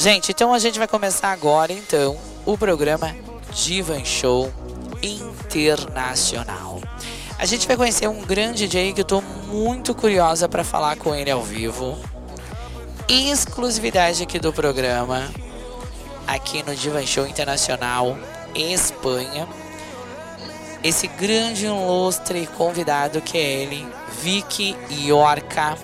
[0.00, 2.16] Gente, então a gente vai começar agora então
[2.46, 3.16] o programa
[3.52, 4.48] Divan Show
[5.02, 6.80] Internacional.
[7.36, 11.12] A gente vai conhecer um grande DJ que eu tô muito curiosa para falar com
[11.12, 11.98] ele ao vivo.
[13.08, 15.28] Exclusividade aqui do programa,
[16.28, 18.16] aqui no Divan Show Internacional
[18.54, 19.48] Espanha.
[20.80, 23.84] Esse grande ilustre convidado que é ele,
[24.22, 25.76] Vicky Yorca,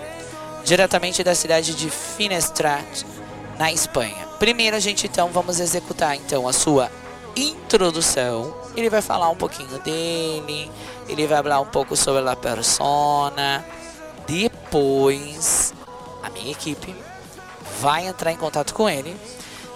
[0.64, 3.04] diretamente da cidade de Finestrat,
[3.58, 4.26] na Espanha.
[4.38, 6.90] Primeiro a gente então vamos executar então a sua
[7.36, 8.54] introdução.
[8.76, 10.70] Ele vai falar um pouquinho dele,
[11.08, 13.64] ele vai falar um pouco sobre a persona.
[14.26, 15.74] Depois
[16.22, 16.94] a minha equipe
[17.80, 19.16] vai entrar em contato com ele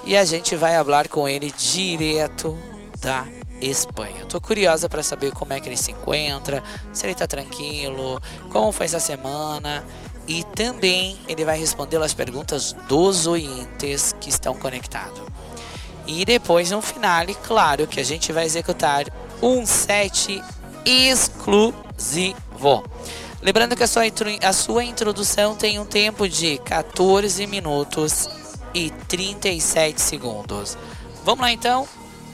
[0.05, 2.57] e a gente vai falar com ele direto
[3.01, 3.27] da
[3.61, 4.25] Espanha.
[4.27, 8.73] Tô curiosa para saber como é que ele se encontra, se ele tá tranquilo, como
[8.73, 9.85] foi essa semana
[10.29, 15.23] e também ele vai responder as perguntas dos oyentes que estão conectados.
[16.07, 19.07] E depois, no final, claro que a gente vai executar
[19.43, 20.43] um set
[20.85, 22.35] exclusivo.
[23.41, 24.03] Lembrando que a sua,
[24.43, 28.29] a sua introdução tem um tempo de 14 minutos
[28.75, 30.77] e 37 segundos.
[31.25, 31.89] Vamos lá então?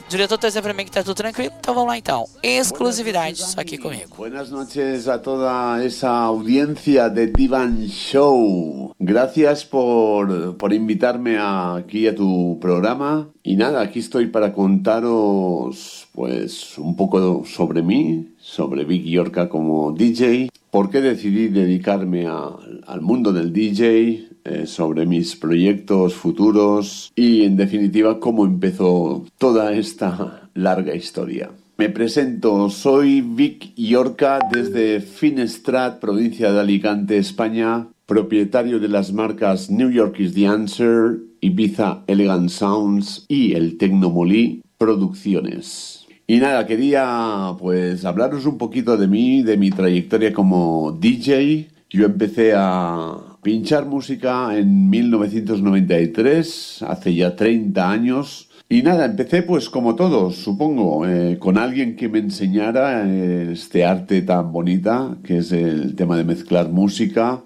[0.09, 2.25] Diretor dizendo para mim que está tudo tranquilo, então vamos lá então.
[2.43, 4.15] Exclusividade só aqui comigo.
[4.15, 8.93] Buenas noches a toda esa audiencia de Divan Show.
[8.99, 13.29] Gracias por, por invitarme aquí a tu programa.
[13.43, 19.91] Y nada, aquí estoy para contaros pues un poco sobre mí, sobre Vic Yorka como
[19.91, 22.49] DJ, por qué decidí dedicarme a,
[22.87, 29.73] al mundo del DJ, eh, sobre mis proyectos futuros y en definitiva cómo empezó toda
[29.73, 31.49] esta larga historia.
[31.77, 39.69] Me presento, soy Vic Yorca desde Finestrat, provincia de Alicante, España, propietario de las marcas
[39.69, 46.05] New York is the Answer, Ibiza Elegant Sounds y el Tecnomolí Producciones.
[46.27, 51.67] Y nada, quería pues hablaros un poquito de mí, de mi trayectoria como DJ.
[51.89, 58.49] Yo empecé a, pinchar música en 1993, hace ya 30 años.
[58.67, 63.85] Y nada, empecé pues como todos, supongo, eh, con alguien que me enseñara eh, este
[63.85, 67.43] arte tan bonita, que es el tema de mezclar música.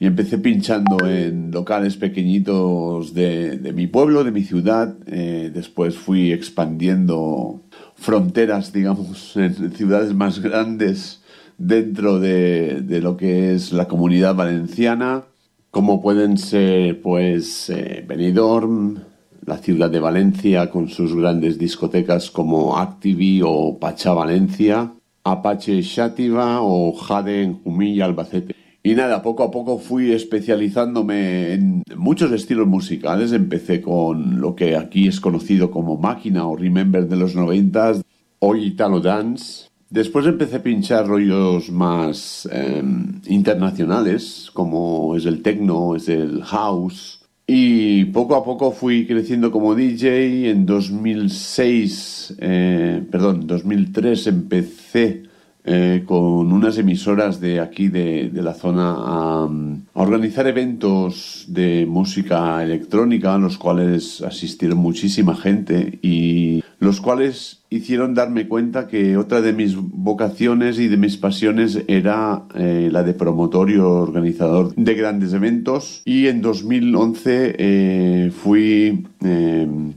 [0.00, 4.94] Y empecé pinchando en locales pequeñitos de, mi pueblo, de mi ciudad.
[5.06, 7.60] Eh, después fui expandiendo
[7.96, 11.20] fronteras, digamos, en ciudades más grandes
[11.58, 15.24] dentro de, de lo que es la comunidad valenciana
[15.74, 18.96] como pueden ser pues eh, Benidorm,
[19.44, 24.92] la ciudad de Valencia con sus grandes discotecas como Activi o Pacha Valencia,
[25.24, 28.54] Apache Shativa o Jade en Jumilla, Albacete.
[28.84, 33.32] Y nada, poco a poco fui especializándome en muchos estilos musicales.
[33.32, 38.00] Empecé con lo que aquí es conocido como máquina o remember de los noventas,
[38.38, 45.94] hoy Italo Dance, Después empecé a pinchar rollos más em, internacionales, como es el techno,
[45.94, 47.20] es el house.
[47.46, 50.50] Y poco a poco fui creciendo como DJ.
[50.50, 55.22] En 2006, eh, perdón, 2003 empecé
[55.64, 59.48] eh, con unas emisoras de aquí de, la zona a,
[59.92, 68.14] organizar eventos de música electrónica, a los cuales asistieron muchísima gente y los cuales hicieron
[68.14, 73.14] darme cuenta que otra de mis vocaciones y de mis pasiones era eh, la de
[73.14, 79.06] promotor y organizador de grandes eventos y en 2011 eh, fui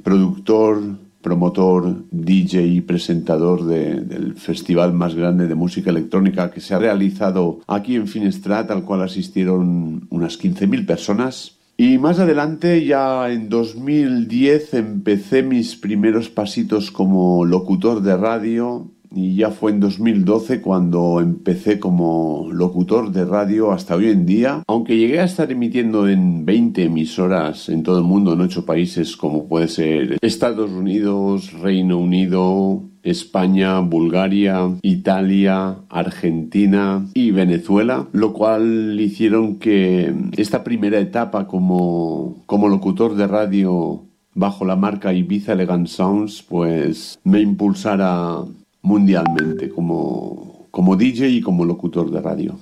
[0.04, 0.82] productor
[1.28, 7.60] promotor, DJ y presentador del festival más grande de música electrónica que se ha realizado
[7.68, 11.57] aquí en Finestrat, al cual asistieron unas 15.000 personas.
[11.80, 19.36] Y más adelante, ya en 2010, empecé mis primeros pasitos como locutor de radio y
[19.36, 24.64] ya fue en 2012 cuando empecé como locutor de radio hasta hoy en día.
[24.68, 29.18] Aunque llegué a estar emitiendo en 20 emisoras en todo el mundo, en 8 países
[29.18, 39.00] como puede ser Estados Unidos, Reino Unido, España, Bulgaria, Italia, Argentina y Venezuela, lo cual
[39.00, 45.88] hicieron que esta primera etapa como, como locutor de radio bajo la marca Ibiza Elegant
[45.88, 48.44] Sounds, pues me impulsara
[48.88, 52.56] mundialmente como, como DJ y como locutor de radio.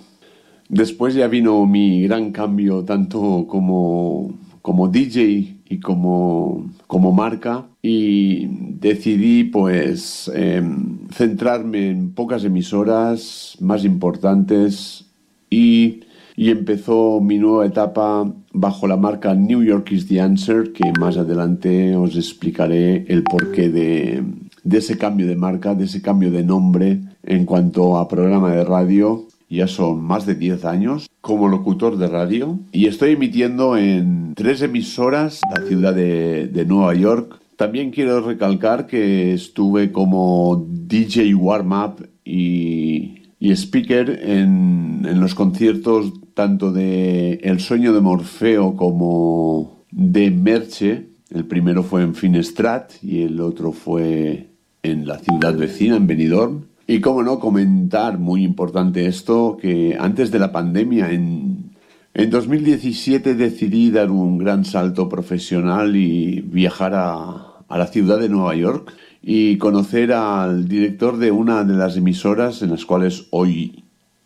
[0.67, 4.33] Después ya vino mi gran cambio tanto como,
[4.63, 8.47] como DJ y como, como marca y
[8.79, 15.05] decidí pues em, centrarme en pocas emisoras más importantes
[15.51, 16.01] y,
[16.35, 21.17] y empezó mi nueva etapa bajo la marca New York is the Answer, que más
[21.17, 24.23] adelante os explicaré el porqué de,
[24.65, 28.65] de ese cambio de marca, de ese cambio de nombre en cuanto a programa de
[28.65, 29.27] radio.
[29.47, 34.61] Ya son más de 10 años como locutor de radio y estoy emitiendo en tres
[34.63, 37.39] emisoras, la ciudad de, de Nueva York.
[37.55, 46.11] También quiero recalcar que estuve como DJ Warm-Up y, y, speaker en, en los conciertos
[46.33, 51.09] tanto de El sueño de Morfeo como de Merche.
[51.29, 54.54] El primero fue en Finestrat y el otro fue
[54.85, 56.65] en la ciudad vecina, en Benidorm.
[56.87, 61.71] Y cómo no comentar, muy importante esto, que antes de la pandemia, en,
[62.13, 68.29] en 2017 decidí dar un gran salto profesional y viajar a, a la ciudad de
[68.29, 73.84] Nueva York y conocer al director de una de las emisoras en las cuales hoy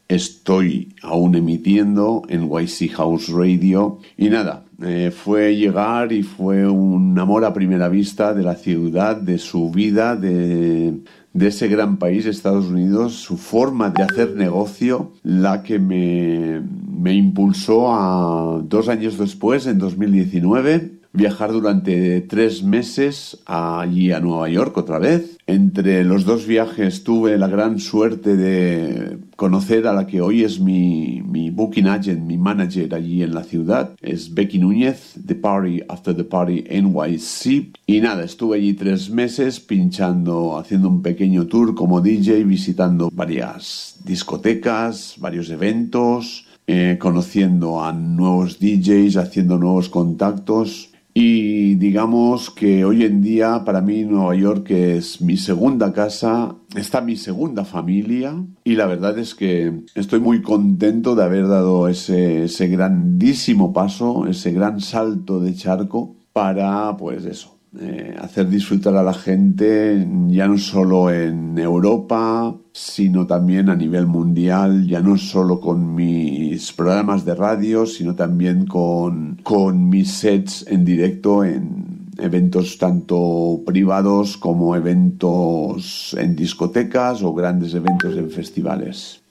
[0.10, 4.00] estoy aún emitiendo en YC House Radio.
[4.18, 9.16] Y nada, eh, fue llegar y fue un amor a primera vista de la ciudad,
[9.16, 11.00] de su vida, de,
[11.40, 17.94] ese gran país, Estados Unidos, su forma de hacer negocio, la que me, me impulsó
[17.94, 25.00] a dos años después, en 2019, viajar durante tres meses allí a Nueva York otra
[25.00, 25.38] vez.
[25.48, 30.62] Entre los dos viajes tuve la gran suerte de conocer a la que hoy es
[30.62, 33.96] mi, mi booking agent, mi manager allí en la ciudad.
[34.02, 37.74] Es Becky Núñez, The Party After the Party NYC.
[37.86, 44.00] Y nada, estuve allí tres meses pinchando, haciendo un pequeño tour como DJ, visitando varias
[44.06, 46.46] discotecas, varios eventos.
[46.72, 53.82] Eh, conociendo a nuevos DJs, haciendo nuevos contactos, y digamos que hoy en día para
[53.82, 59.36] mí Nueva York es mi segunda casa, está mi segunda familia y la verdad es
[59.36, 65.56] que estoy muy contento de haber dado ese, ese grandísimo paso, ese gran salto de
[65.56, 72.56] charco para pues eso, eh, hacer disfrutar a la gente ya no solo en Europa,
[72.74, 78.66] sino también a nivel mundial, ya no solo con mis programas de radio, sino también
[78.66, 87.36] con, con mis sets en directo en eventos tanto privados como eventos en discotecas o
[87.36, 89.22] grandes eventos en festivales.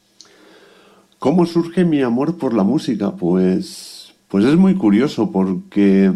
[1.18, 3.16] ¿Cómo surge mi amor por la música?
[3.16, 6.12] Pues, pues es muy curioso porque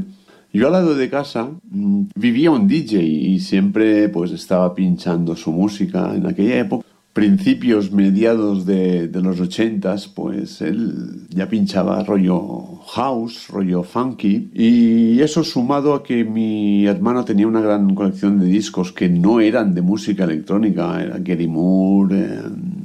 [0.52, 5.50] yo al lado de casa mm, vivía un DJ y siempre pues estaba pinchando su
[5.52, 6.14] música.
[6.14, 13.49] En aquella época, principios, mediados de, de los ochentas, pues él ya pinchaba rollo house,
[13.49, 14.50] rollo funky.
[14.54, 19.40] Y eso sumado a que mi hermano tenía una gran colección de discos que no
[19.40, 22.40] eran de música electrónica, era Gary Moore, eh,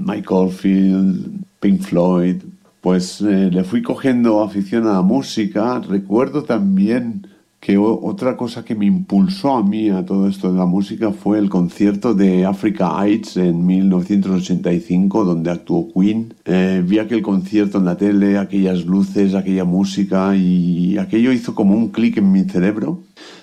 [0.06, 2.38] Mike Oldfield, Pink Floyd.
[2.82, 5.80] Pues eh, le fui cogiendo afición a la música.
[5.80, 7.27] Recuerdo también
[7.68, 11.38] que otra cosa que me impulsó a mí a todo esto de la música fue
[11.38, 16.34] el concierto de Africa Heights en 1985 donde actuó Queen.
[16.46, 21.76] Eh, vi aquel concierto en la tele, aquellas luces, aquella música y aquello hizo como
[21.76, 23.02] un clic en mi cerebro.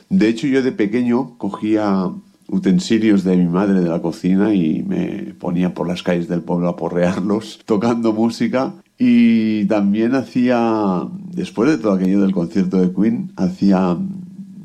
[0.08, 2.10] De hecho yo de pequeño cogía
[2.48, 6.70] utensilios de mi madre de la cocina y me ponía por las calles del pueblo
[6.70, 11.02] a porrearlos tocando música y también hacía,
[11.32, 13.96] después de todo aquello del concierto de Queen, hacía,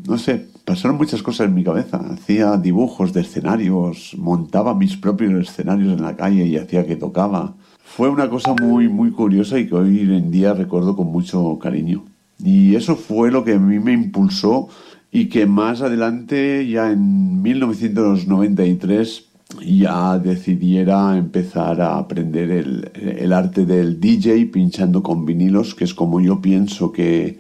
[0.08, 1.98] no sé, pasaron muchas cosas en mi cabeza.
[1.98, 7.56] Hacía dibujos de escenarios, montaba mis propios escenarios en la calle y hacía que tocaba.
[7.84, 12.06] Fue una cosa muy, muy curiosa y que hoy en día recuerdo con mucho cariño.
[12.38, 14.70] Y eso fue lo que a mí me impulsó
[15.12, 24.00] y que más adelante, ya en 1993, ya decidiera empezar a aprender el, arte del
[24.00, 27.40] DJ pinchando con vinilos, que es como yo pienso que,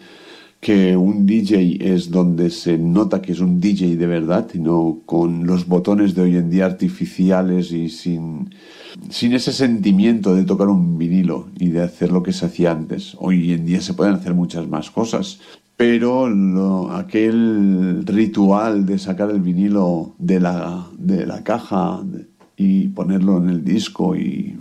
[0.59, 5.01] que un DJ es donde se nota que es un DJ de verdad, y no
[5.05, 8.49] con los botones de hoy en día artificiales y sin,
[9.09, 13.15] sin ese sentimiento de tocar un vinilo y de hacer lo que se hacía antes.
[13.19, 15.39] Hoy en día se pueden hacer muchas más cosas,
[15.79, 22.01] pero aquel ritual de sacar el vinilo de la, de la caja
[22.57, 24.57] y ponerlo en el disco y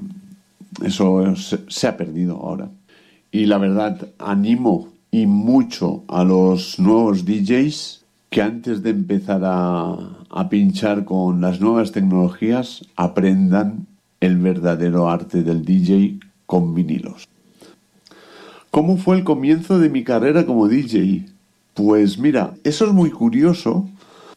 [0.85, 2.71] eso se, se, ha perdido ahora.
[3.33, 9.97] Y la verdad, animo y mucho a los nuevos DJs que antes de empezar a,
[10.31, 13.89] a pinchar con las nuevas tecnologías aprendan
[14.21, 17.27] el verdadero arte del DJ con vinilos.
[18.71, 21.25] ¿Cómo fue el comienzo de mi carrera como DJ?
[21.75, 23.89] Pues mira, eso es muy curioso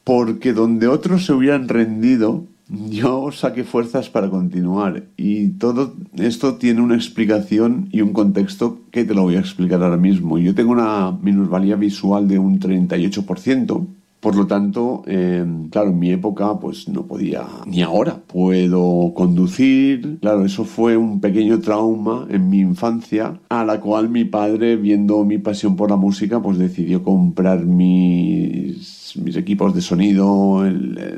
[0.04, 6.80] porque donde otros se hubieran rendido, yo saqué fuerzas para continuar y todo esto tiene
[6.80, 10.38] una explicación y un contexto que te lo voy a explicar ahora mismo.
[10.38, 13.86] Yo tengo una minusvalía visual de un 38%,
[14.22, 20.20] por lo tanto, eh, claro, en mi época pues no podía, ni ahora puedo conducir.
[20.20, 25.24] Claro, eso fue un pequeño trauma en mi infancia, a la cual mi padre, viendo
[25.24, 30.64] mi pasión por la música, pues decidió comprar mis mis equipos de sonido,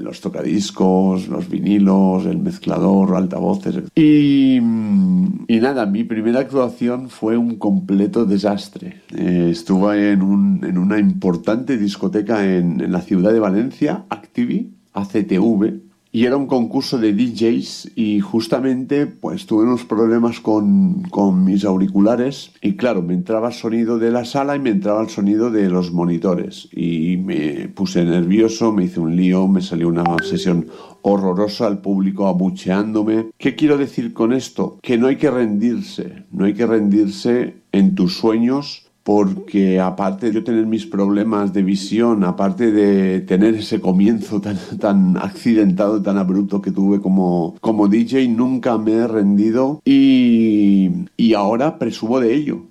[0.01, 3.77] los tocadiscos, los vinilos, el mezclador, altavoces.
[3.95, 9.03] Y, y nada, mi primera actuación fue un completo desastre.
[9.17, 14.73] Eh, estuve en, un, en, una importante discoteca en, en la ciudad de Valencia, Activi,
[14.93, 15.81] ACTV,
[16.13, 21.65] y era un concurso de DJs y justamente pues tuve unos problemas con, con, mis
[21.65, 25.51] auriculares y claro, me entraba el sonido de la sala y me entraba el sonido
[25.51, 30.69] de los monitores y me puse nervioso, me hice un lío, me salió una sesión
[31.03, 33.31] horrorosa, al público abucheándome.
[33.37, 34.79] ¿Qué quiero decir con esto?
[34.83, 40.33] Que no hay que rendirse, no hay que rendirse en tus sueños porque aparte de
[40.33, 46.17] yo tener mis problemas de visión, aparte de tener ese comienzo tan, tan accidentado, tan
[46.17, 52.35] abrupto que tuve como, como DJ, nunca me he rendido y, y ahora presumo de
[52.35, 52.63] ello.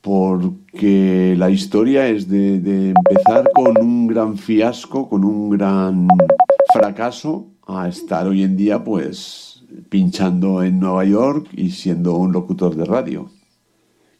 [0.00, 6.08] Porque la historia es de, de empezar con un gran fiasco, con un gran
[6.72, 12.76] fracaso, a estar hoy en día pues pinchando en Nueva York y siendo un locutor
[12.76, 13.28] de radio.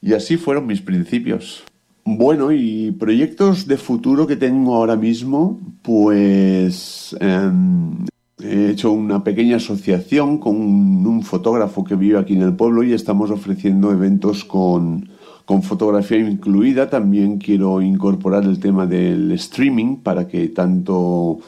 [0.03, 1.63] Y así fueron mis principios.
[2.05, 8.07] Bueno, y proyectos de futuro que tengo ahora mismo, pues em,
[8.43, 12.95] he hecho una pequeña asociación con un, fotógrafo que vive aquí en el pueblo y
[12.95, 15.11] estamos ofreciendo eventos con,
[15.45, 16.89] con fotografía incluida.
[16.89, 21.39] También quiero incorporar el tema del streaming para que tanto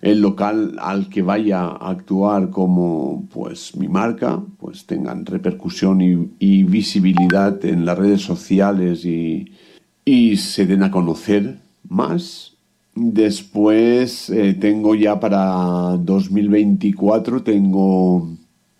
[0.00, 6.62] el local al que vaya a actuar como pues mi marca pues tengan repercusión y,
[6.64, 9.52] visibilidad en las redes sociales y,
[10.04, 12.56] y, se den a conocer más.
[12.94, 18.28] Después eh, tengo ya para 2024 tengo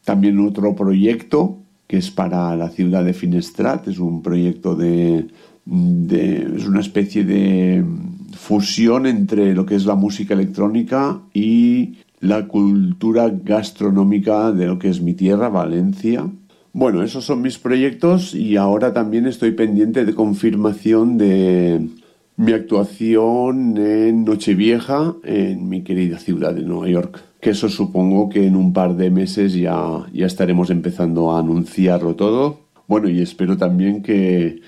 [0.05, 5.27] también otro proyecto que es para la ciudad de Finestrat, es un proyecto de,
[5.65, 7.85] de es una especie de
[8.33, 14.89] fusión entre lo que es la música electrónica y la cultura gastronómica de lo que
[14.89, 16.29] es mi tierra, Valencia.
[16.73, 21.89] Bueno, esos son mis proyectos y ahora también estoy pendiente de confirmación de
[22.37, 27.23] mi actuación en Nochevieja en mi querida ciudad de Nueva York.
[27.41, 32.15] Que eso supongo que en un par de meses ya, ya estaremos empezando a anunciarlo
[32.15, 32.61] todo.
[32.87, 34.61] Bueno, y espero también que,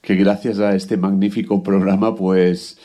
[0.00, 2.78] que gracias a este magnífico programa pues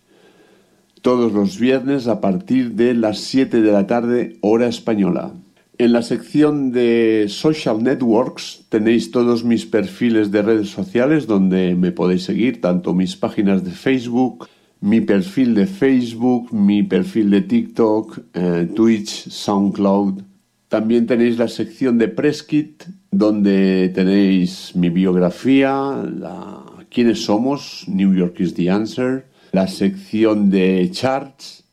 [1.02, 5.34] todos los viernes a partir de las 7 de la tarde hora española.
[5.80, 11.92] En la sección de Social Networks tenéis todos mis perfiles de redes sociales donde me
[11.92, 14.48] podéis seguir, tanto mis páginas de Facebook,
[14.80, 20.22] mi perfil de Facebook, mi perfil de TikTok, eh, Twitch, SoundCloud.
[20.68, 26.57] También tenéis la sección de Presskit donde tenéis mi biografía, la,
[26.90, 31.64] quiénes somos, New York is the answer, la sección de charts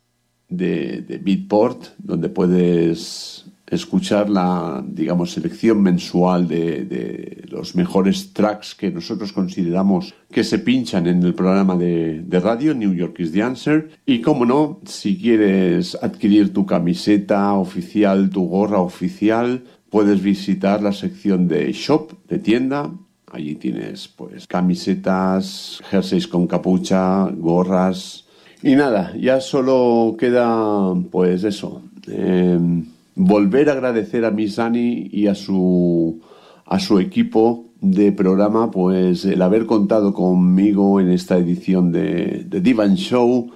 [0.49, 8.91] de, Beatport, donde puedes escuchar la, digamos, selección mensual de, de, los mejores tracks que
[8.91, 13.41] nosotros consideramos que se pinchan en el programa de, de, radio New York is the
[13.41, 13.89] Answer.
[14.05, 20.91] Y como no, si quieres adquirir tu camiseta oficial, tu gorra oficial, puedes visitar la
[20.91, 22.91] sección de shop, de tienda.
[23.35, 28.23] Allí tienes pues camisetas, jerseys con capucha, gorras.
[28.63, 31.81] Y nada, ya solo queda pues eso.
[32.07, 32.57] Eh,
[33.13, 36.21] volver a agradecer a Misani y a su,
[36.65, 42.61] a su equipo de programa, pues el haber contado conmigo en esta edición de, de
[42.61, 43.51] Divan Show,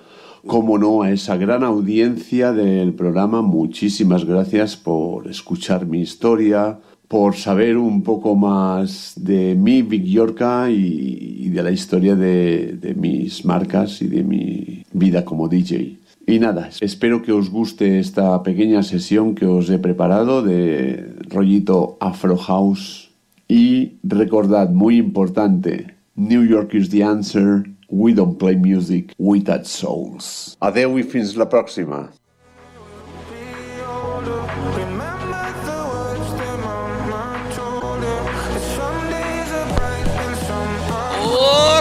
[0.45, 6.79] como no, a esa gran audiencia del programa, muchísimas gracias por escuchar mi historia,
[7.09, 12.95] por saber un poco más de mi Big Yorka y, y de la historia de,
[12.95, 15.97] mis marcas y de mi vida como DJ.
[16.27, 21.97] Y nada, espero que os guste esta pequeña sesión que os he preparado de rollito
[21.99, 23.09] Afro House.
[23.47, 27.63] Y recordad, muy importante, New York is the answer.
[27.89, 30.55] We don't play music, we touch souls.
[30.61, 32.11] Adeu i fins la pròxima.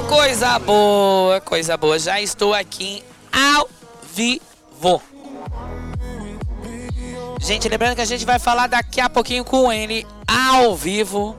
[0.08, 1.98] Coisa boa, coisa boa.
[1.98, 3.68] Já estou aqui ao
[4.14, 5.02] vivo.
[7.38, 11.36] Gente, lembrando que a gente vai falar daqui a pouquinho com ele ao vivo.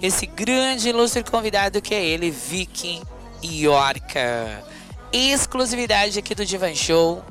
[0.00, 3.02] Esse grande ilustre convidado que é ele, Vicky
[3.42, 4.64] Yorka.
[5.12, 7.22] Exclusividade aqui do Divan Show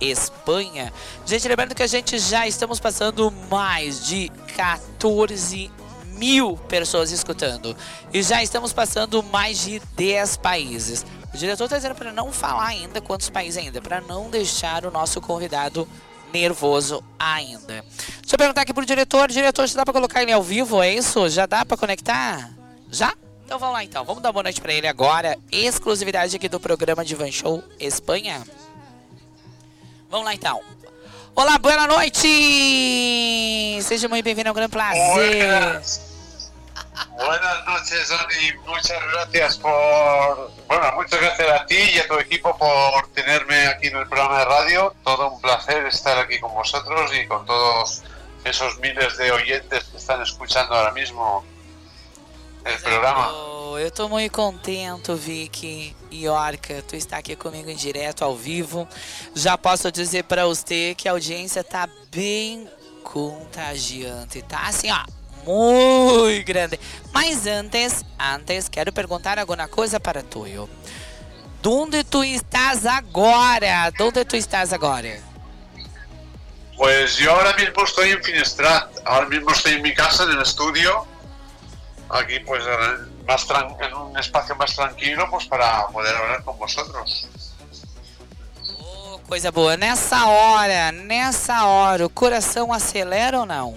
[0.00, 0.92] Espanha.
[1.24, 5.70] Gente, lembrando que a gente já estamos passando mais de 14
[6.16, 7.76] mil pessoas escutando.
[8.12, 11.04] E já estamos passando mais de 10 países.
[11.32, 14.90] O diretor está dizendo para não falar ainda quantos países ainda, para não deixar o
[14.90, 15.86] nosso convidado
[16.32, 17.84] nervoso ainda.
[18.20, 19.30] Deixa eu perguntar aqui pro diretor.
[19.30, 21.28] Diretor, já dá para colocar ele ao vivo, é isso?
[21.28, 22.50] Já dá para conectar?
[22.90, 23.14] Já?
[23.44, 24.04] Então vamos lá então.
[24.04, 25.38] Vamos dar boa noite para ele agora.
[25.52, 28.42] Exclusividade aqui do programa de Van Show Espanha.
[30.10, 30.60] Vamos lá então.
[31.34, 33.78] Olá, boa noite!
[33.82, 36.05] Seja muito bem-vindo, um grande prazer.
[37.10, 37.66] Buenas.
[37.66, 38.52] Noches, Dani.
[38.66, 40.50] Muchas gracias por.
[40.68, 44.38] Bueno, muchas gracias a ti y a tu equipo por tenerme aquí en el programa
[44.38, 44.94] de radio.
[45.04, 48.02] Todo un placer estar aquí con vosotros y con todos
[48.44, 51.44] esos miles de oyentes que están escuchando ahora mismo
[52.64, 53.30] el programa.
[53.78, 58.88] Eu tô muito contente, Vicky e Orca, tu está aqui comigo em direto ao vivo.
[59.34, 62.66] Já posso dizer para você que a audiência tá bem
[63.04, 65.04] contagiante, tá assim, ó,
[65.46, 66.78] muito grande.
[67.12, 70.44] Mas antes, antes, quero perguntar alguma coisa para tu.
[71.64, 73.92] Onde tu estás agora?
[73.98, 75.18] Onde tu estás agora?
[76.76, 78.90] Pues yo ahora mismo estoy en Finestrat.
[79.04, 81.06] Ahora mismo estoy en mi casa, en el estudio.
[82.10, 82.62] Aquí, pues,
[83.26, 83.46] más
[83.80, 87.28] en un espacio más tranquilo, pues para poder hablar con vosotros.
[88.78, 89.76] Oh, coisa boa.
[89.76, 93.74] Nessa hora, nessa hora, o coração acelera ou não?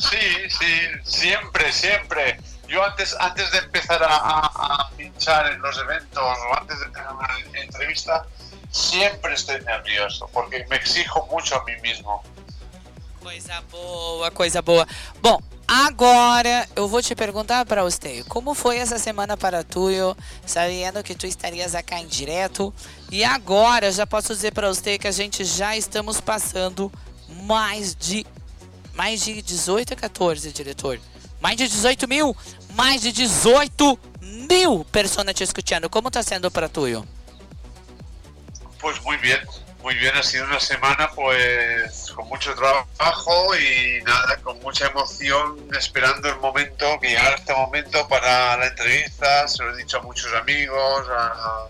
[0.00, 2.40] Sí, sí, siempre, siempre.
[2.66, 7.08] Yo antes, antes de empezar a, a- pinchar en los eventos o antes de tener
[7.10, 7.28] una
[7.60, 8.24] entrevista,
[8.70, 12.22] siempre estoy nervioso porque me exijo mucho a mí mismo.
[13.20, 14.86] Coisa boa, coisa boa.
[15.20, 20.16] Bom, agora eu vou te perguntar para você, como foi essa semana para tu, eu,
[20.46, 22.72] sabendo que tu estarias aqui em direto?
[23.10, 26.90] E agora eu já posso dizer para você que a gente já estamos passando
[27.28, 28.24] mais de
[29.00, 30.98] mais de 18 a 14, diretor.
[31.40, 32.36] Mais de 18 mil,
[32.74, 35.88] mais de 18 mil pessoas te escutando.
[35.88, 36.86] Como está sendo para tu?
[36.86, 37.02] eu?
[38.78, 39.40] Pues muy bien,
[39.82, 40.14] muy bien.
[40.14, 46.36] Ha sido una semana pues con mucho trabajo y nada, con mucha emoción, esperando el
[46.36, 49.48] momento, que llegara este momento para la entrevista.
[49.48, 51.68] Se lo he dicho a muchos amigos, a,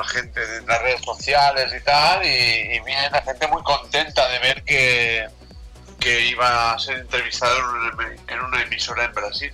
[0.00, 4.26] a gente de las redes sociales y tal, y, y bien, a gente muy contenta
[4.30, 5.28] de ver que,
[6.02, 7.56] que iba a ser entrevistado
[8.26, 9.52] en una emisora en Brasil.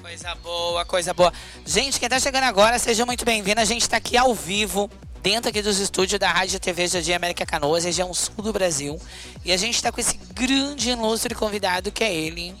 [0.00, 1.32] Coisa boa, coisa boa.
[1.66, 3.60] Gente, quem tá chegando agora, seja muito bem-vindo.
[3.60, 4.88] A gente tá aqui ao vivo,
[5.20, 9.00] dentro aqui dos estúdios da Rádio TV Jardim América Canoas, região sul do Brasil.
[9.44, 12.54] E a gente tá com esse grande ilustre convidado que é ele.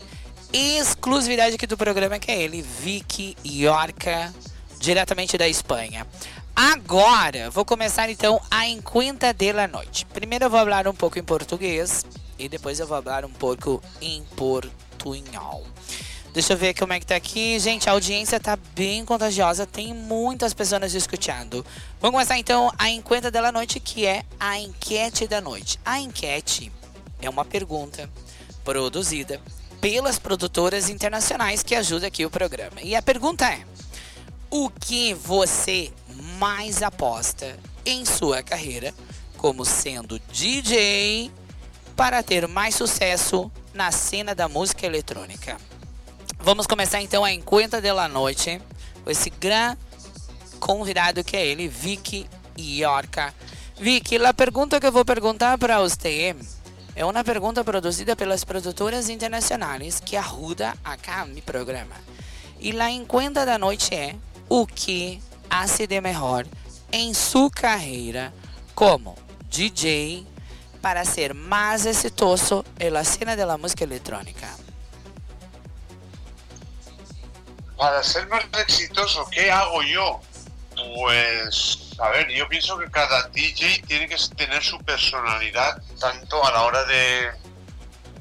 [0.52, 4.34] Exclusividade aqui do programa que é ele, Vicky Yorka,
[4.80, 6.04] diretamente da Espanha.
[6.54, 10.04] Agora, vou começar então a enquenta dela noite.
[10.06, 12.04] Primeiro eu vou falar um pouco em português
[12.42, 15.64] e depois eu vou falar um pouco em portunhol.
[16.32, 17.58] Deixa eu ver como é que tá aqui.
[17.60, 19.66] Gente, a audiência tá bem contagiosa.
[19.66, 21.64] Tem muitas pessoas escutando.
[22.00, 25.78] Vamos começar então a enquete da noite, que é a enquete da noite.
[25.84, 26.72] A enquete
[27.20, 28.10] é uma pergunta
[28.64, 29.40] produzida
[29.80, 32.80] pelas produtoras internacionais que ajudam aqui o programa.
[32.82, 33.62] E a pergunta é:
[34.50, 35.92] o que você
[36.38, 38.94] mais aposta em sua carreira
[39.36, 41.30] como sendo DJ
[42.02, 45.56] para ter mais sucesso na cena da música eletrônica?
[46.40, 48.60] Vamos começar então a Encuentra de la Noite
[49.04, 49.78] com esse grande
[50.58, 53.32] convidado que é ele, Vicky Yorka.
[53.78, 56.34] Vicky, a pergunta que eu vou perguntar para você
[56.96, 61.94] é uma pergunta produzida pelas produtoras internacionais que ajudam a mi programa.
[62.58, 64.16] E a encuentra da noite é
[64.48, 66.46] o que hace de melhor
[66.90, 68.34] em sua carreira
[68.74, 69.16] como
[69.48, 70.31] DJ
[70.82, 74.48] para ser mais exitoso na cena da música eletrônica.
[77.78, 80.20] Para ser más exitoso, ¿qué hago yo?
[80.96, 86.50] Pues, a ver, yo pienso que cada DJ tiene que tener su personalidad, tanto a
[86.50, 87.30] la hora de,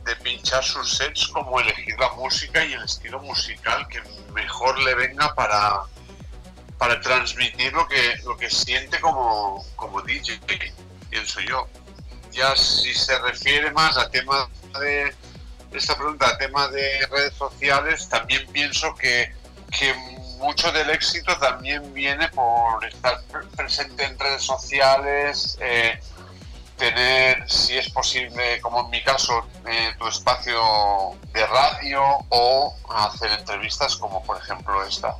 [0.05, 4.01] de pinchar sus sets como elegir la música y el estilo musical que
[4.33, 5.81] mejor le venga para,
[6.77, 10.39] para transmitir lo que, lo que siente como, como DJ,
[11.09, 11.67] pienso yo.
[12.31, 15.13] Ya si se refiere más a tema de
[15.71, 19.33] esta pregunta, a tema de redes sociales, también pienso que,
[19.77, 19.93] que
[20.39, 23.21] mucho del éxito también viene por estar
[23.55, 25.99] presente en redes sociales, eh,
[26.77, 30.59] tener, si es posible, como en mi caso, eh, tu espacio
[31.31, 35.15] de radio o hacer entrevistas como por ejemplo esta,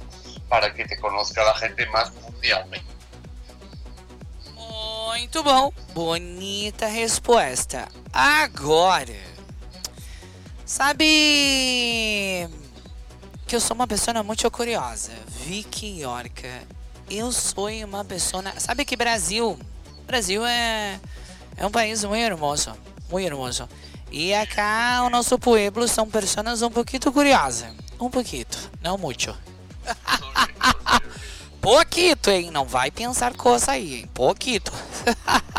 [0.49, 2.90] para que te conozca la gente más mundialmente.
[5.33, 7.87] Muito bom, bonita resposta.
[8.11, 9.15] Agora,
[10.65, 12.49] sabe
[13.47, 15.13] que eu sou uma pessoa muito curiosa.
[15.29, 16.67] Vicky Yorka.
[17.09, 18.43] Eu sou uma pessoa.
[18.57, 19.57] Sabe que Brasil.
[20.05, 20.99] Brasil é,
[21.55, 22.73] é um país muito hermoso.
[23.09, 23.69] Muito hermoso.
[24.11, 27.73] E acá o nosso pueblo são pessoas um pouquinho curiosas.
[27.97, 28.47] Um pouquinho,
[28.81, 29.33] não muito.
[31.61, 32.49] Pouquito, hein?
[32.49, 34.09] Não vai pensar coisa aí, hein?
[34.13, 34.71] Pouquito.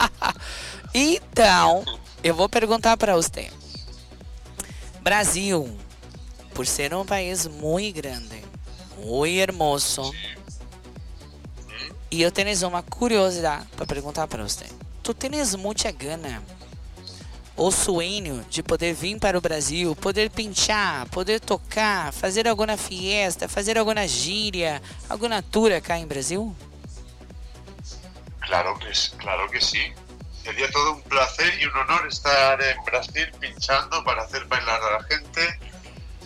[0.93, 1.85] então,
[2.25, 3.51] eu vou perguntar para você.
[5.01, 5.79] Brasil,
[6.53, 8.43] por ser um país muito grande,
[8.99, 10.13] muito hermoso,
[12.11, 14.67] e eu tenho uma curiosidade para perguntar para você.
[15.03, 16.43] Tu tens muita gana
[17.63, 23.49] ou sonho de poder vir para o Brasil, poder pinchar, poder tocar, fazer alguma fiesta,
[23.49, 26.57] fazer alguma gíria, alguma tour acá em Brasil?
[28.41, 29.95] Claro que, claro que sí.
[30.43, 34.99] Sería todo un placer y un honor estar en Brasil pinchando para hacer bailar a
[34.99, 35.61] la gente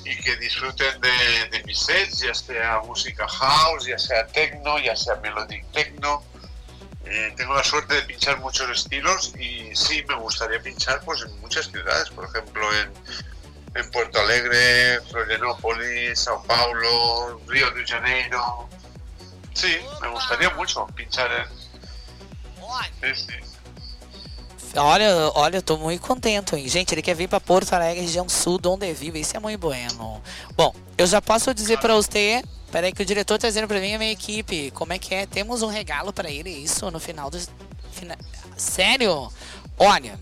[0.07, 4.97] y que disfruten de, de mis sets, ya sea música house, ya sea techno, ya
[4.97, 6.25] sea melodic techno.
[7.09, 11.41] Eh, tengo la suerte de pinchar muchos estilos y sí me gustaría pinchar pues en
[11.41, 12.93] muchas ciudades, por ejemplo en,
[13.77, 18.69] en Puerto Alegre, Florianópolis, Sao Paulo, Río de Janeiro.
[19.55, 21.47] Sí, me gustaría mucho pinchar en...
[23.15, 24.77] Sí, sí.
[24.77, 26.69] Olha, olha, eu tô muito contente, hein?
[26.69, 29.21] Gente, ele quer vir para Porto Alegre, região sul, de onde vive.
[29.21, 30.21] Isso é muito bueno.
[30.55, 32.43] Bom, eu já posso dizer para você.
[32.71, 34.71] Peraí, que o diretor tá dizendo pra mim a minha equipe.
[34.73, 35.27] Como é que é?
[35.27, 37.39] Temos um regalo para ele, isso, no final do.
[37.93, 38.19] Fina...
[38.57, 39.33] Sério?
[39.79, 40.19] Olha,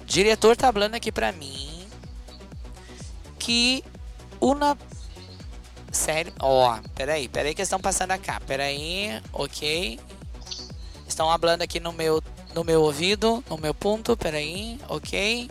[0.00, 1.86] o diretor tá falando aqui pra mim
[3.38, 3.84] que
[4.40, 4.76] uma.
[5.90, 6.32] Sério?
[6.40, 8.40] Ó, peraí, peraí que estão passando acá.
[8.46, 9.98] Peraí, ok.
[11.06, 12.22] Estão falando aqui no meu
[12.54, 15.48] no meu ouvido, no meu ponto, peraí, ok.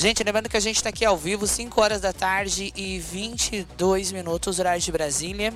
[0.00, 4.12] Gente, lembrando que a gente está aqui ao vivo, 5 horas da tarde e 22
[4.12, 5.52] minutos, horário de Brasília.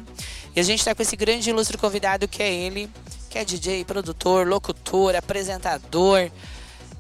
[0.57, 2.91] E a gente está com esse grande ilustre convidado que é ele,
[3.31, 6.29] que é DJ, produtor, locutor, apresentador.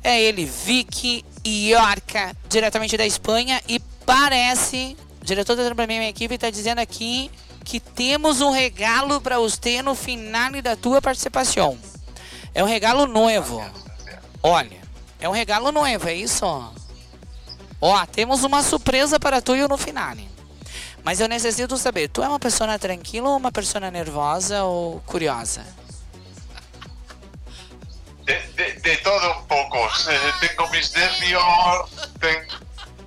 [0.04, 3.60] É ele, Vicky Iorca, diretamente da Espanha.
[3.68, 7.28] E parece, diretor da para minha equipe, está dizendo aqui
[7.64, 11.76] que temos um regalo para você no final da tua participação.
[12.54, 13.60] É um regalo noivo.
[14.40, 14.80] Olha,
[15.18, 16.46] é um regalo noivo, é isso?
[17.84, 20.14] Ó, temos uma surpresa para tu no final.
[21.02, 25.66] Mas eu necessito saber, tu é uma pessoa tranquila ou uma pessoa nervosa ou curiosa?
[28.24, 29.78] De, de, de todo um pouco.
[30.38, 31.42] Tenho mis nervios,
[32.20, 32.46] tenho,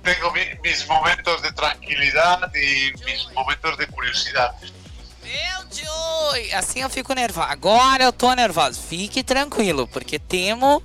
[0.02, 4.74] tenho mis momentos de tranquilidade e mis momentos de curiosidade.
[5.22, 6.52] Meu Deus!
[6.52, 7.48] Assim eu fico nervosa.
[7.48, 8.78] Agora eu tô nervosa.
[8.78, 10.82] Fique tranquilo, porque temo.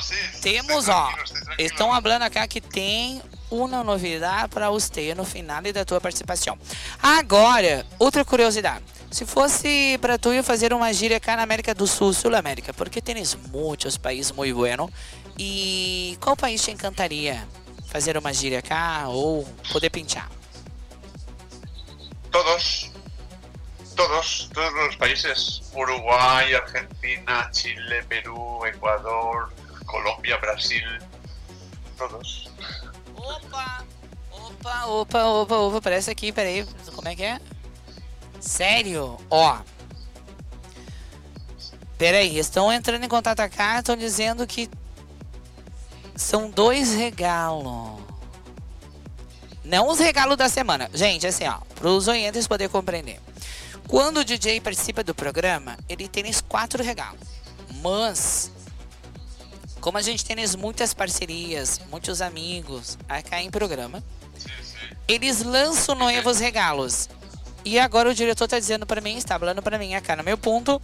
[0.00, 1.12] Sim, temos, ó.
[1.58, 6.58] Estão falando aqui que tem uma novidade para você no final da tua participação.
[7.02, 8.84] Agora, outra curiosidade.
[9.10, 13.00] Se fosse para tu fazer uma gira cá na América do Sul, Sul América, porque
[13.00, 14.90] tens muitos países muito buenos
[15.38, 17.46] E qual país te encantaria
[17.86, 20.28] fazer uma gíria cá ou poder pinchar?
[22.30, 22.90] Todos,
[23.94, 25.62] todos, todos los países.
[25.72, 29.52] Uruguay, Argentina, Chile, Perú, Ecuador,
[29.86, 30.84] Colombia, Brasil.
[31.96, 32.50] Todos.
[33.16, 33.84] Opa!
[34.30, 37.40] Opa, opa, opa, opa, parece aqui, peraí, como é que é?
[38.40, 39.18] Sério?
[39.30, 39.58] Ó.
[41.96, 44.68] Peraí, estão entrando em contato cá, estão dizendo que
[46.16, 48.02] são dois regalos.
[49.64, 50.90] Não os regalos da semana.
[50.92, 53.20] Gente, assim, ó, para os oyentes poderem compreender.
[53.88, 57.20] Quando o DJ participa do programa, ele tem esses quatro regalos.
[57.82, 58.50] Mas,
[59.84, 64.02] como a gente tem muitas parcerias, muitos amigos acá em programa,
[65.06, 67.06] eles lançam no Evo os regalos.
[67.66, 70.38] E agora o diretor está dizendo para mim, está falando para mim acá no meu
[70.38, 70.80] ponto,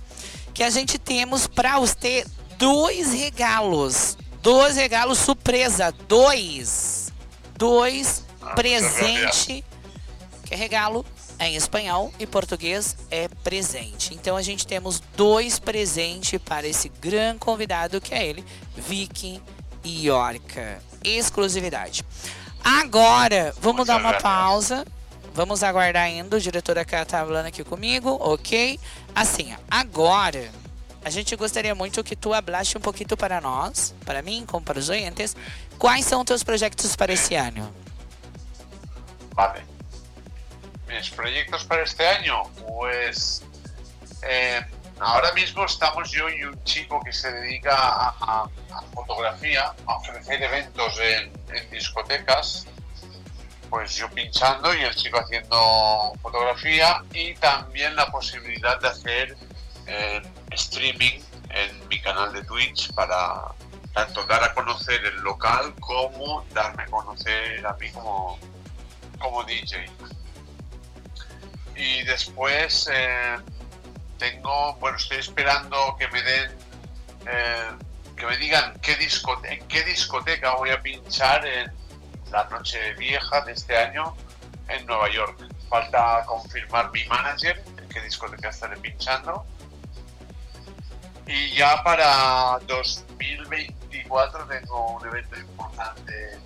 [0.53, 2.27] que a gente temos para você
[2.59, 4.19] dois regalos.
[4.43, 5.95] Dois regalos surpresa.
[6.07, 7.11] Dois.
[7.57, 9.65] Dois Ah, presente.
[10.45, 11.07] Que é regalo
[11.41, 14.15] em espanhol e português é presente.
[14.15, 18.45] Então a gente temos dois presentes para esse grande convidado que é ele,
[18.77, 19.41] Viking
[19.85, 20.83] Yorka.
[21.03, 22.05] Exclusividade.
[22.63, 24.87] Agora, vamos dar uma pausa.
[25.33, 26.37] Vamos aguardar ainda.
[26.37, 28.79] O diretor acá tá falando aqui comigo, ok?
[29.15, 30.51] Assim, agora
[31.03, 34.79] a gente gostaria muito que tu hablasse um pouquinho para nós, para mim, como para
[34.79, 35.35] os oyentes,
[35.79, 37.73] quais são teus projetos para esse ano?
[39.35, 39.70] Vale.
[40.91, 43.43] Mis proyectos para este año, pues
[44.23, 44.61] eh,
[44.99, 48.49] ahora mismo estamos yo y un chico que se dedica a,
[48.93, 52.67] fotografía, a ofrecer eventos en, en discotecas,
[53.71, 59.37] pues yo pinchando y el chico haciendo fotografía y también la posibilidad de hacer
[59.87, 63.55] eh, streaming en mi canal de Twitch para
[63.95, 68.39] tanto dar a conocer el local como darme a conocer a mí como,
[69.19, 69.89] como DJ.
[71.81, 73.39] Y después eh,
[74.19, 76.51] tengo, bueno, estoy esperando que me den,
[77.27, 77.71] eh,
[78.15, 81.73] que me digan qué disco, en qué discoteca voy a pinchar en
[82.31, 84.15] la noche vieja de este año
[84.69, 85.43] en Nueva York.
[85.71, 89.47] Falta confirmar mi manager en qué discoteca estaré pinchando.
[91.27, 96.39] Y ya para 2024 tengo un evento importante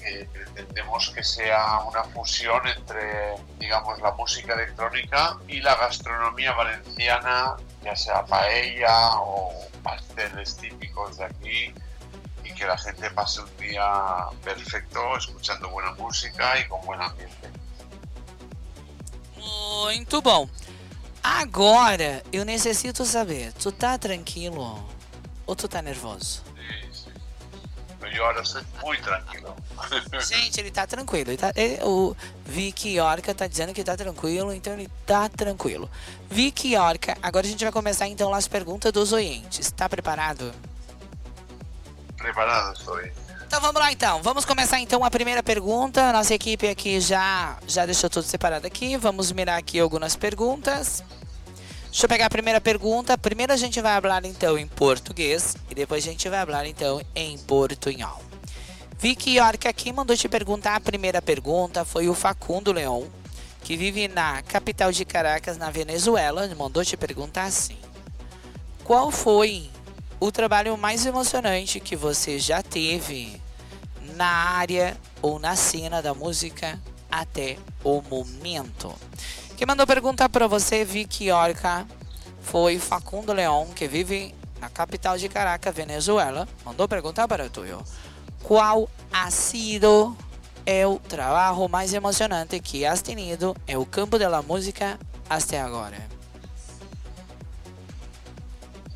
[0.00, 7.56] que pretendemos que sea una fusión entre, digamos, la música electrónica y la gastronomía valenciana,
[7.82, 11.74] ya sea paella o pasteles típicos de aquí
[12.44, 13.84] y que la gente pase un día
[14.44, 17.50] perfecto escuchando buena música y con buen ambiente.
[19.36, 20.48] Muito bom.
[21.22, 24.84] Agora, eu necessito saber, tu tá tranquilo
[25.46, 26.42] ou tu tá nervoso?
[28.14, 29.54] Yo ahora estoy muy tranquilo.
[30.28, 31.30] Gente, ele tá tranquilo.
[31.30, 35.90] Ele tá, ele- o Vicky Orca tá dizendo que tá tranquilo, então ele tá tranquilo.
[36.30, 39.70] Vicky Orca, agora a gente vai começar então as perguntas dos oyentes.
[39.72, 40.52] Tá preparado?
[42.16, 43.12] Preparado estoy.
[43.46, 44.22] Então vamos lá então.
[44.22, 46.12] Vamos começar então a primeira pergunta.
[46.12, 48.96] Nossa equipe aqui já já deixou tudo separado aqui.
[48.96, 51.02] Vamos mirar aqui algumas perguntas.
[51.92, 53.18] Deixa eu pegar a primeira pergunta.
[53.18, 57.02] Primeiro a gente vai falar então em português e depois a gente vai falar então
[57.14, 58.18] em portunhol.
[58.98, 63.04] Vicky York aqui mandou te perguntar a primeira pergunta foi o Facundo Leon,
[63.62, 67.76] que vive na capital de Caracas, na Venezuela, mandou te perguntar assim:
[68.84, 69.68] Qual foi
[70.18, 73.38] o trabalho mais emocionante que você já teve
[74.16, 78.94] na área ou na cena da música até o momento?
[79.56, 81.86] Quem mandou perguntar para você, Vicky Orca,
[82.40, 86.48] foi Facundo Leon, que vive na capital de Caracas, Venezuela.
[86.64, 87.62] Mandou perguntar para tu.
[88.42, 90.16] Qual ha sido
[90.66, 95.98] o trabalho mais emocionante que has tenido en el campo de la música hasta ahora?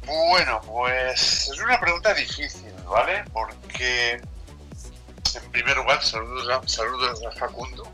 [0.06, 3.24] Bueno, pues es una pregunta difícil, ¿vale?
[3.32, 4.20] Porque,
[5.34, 7.84] en primer lugar, saludos a, saludos a Facundo.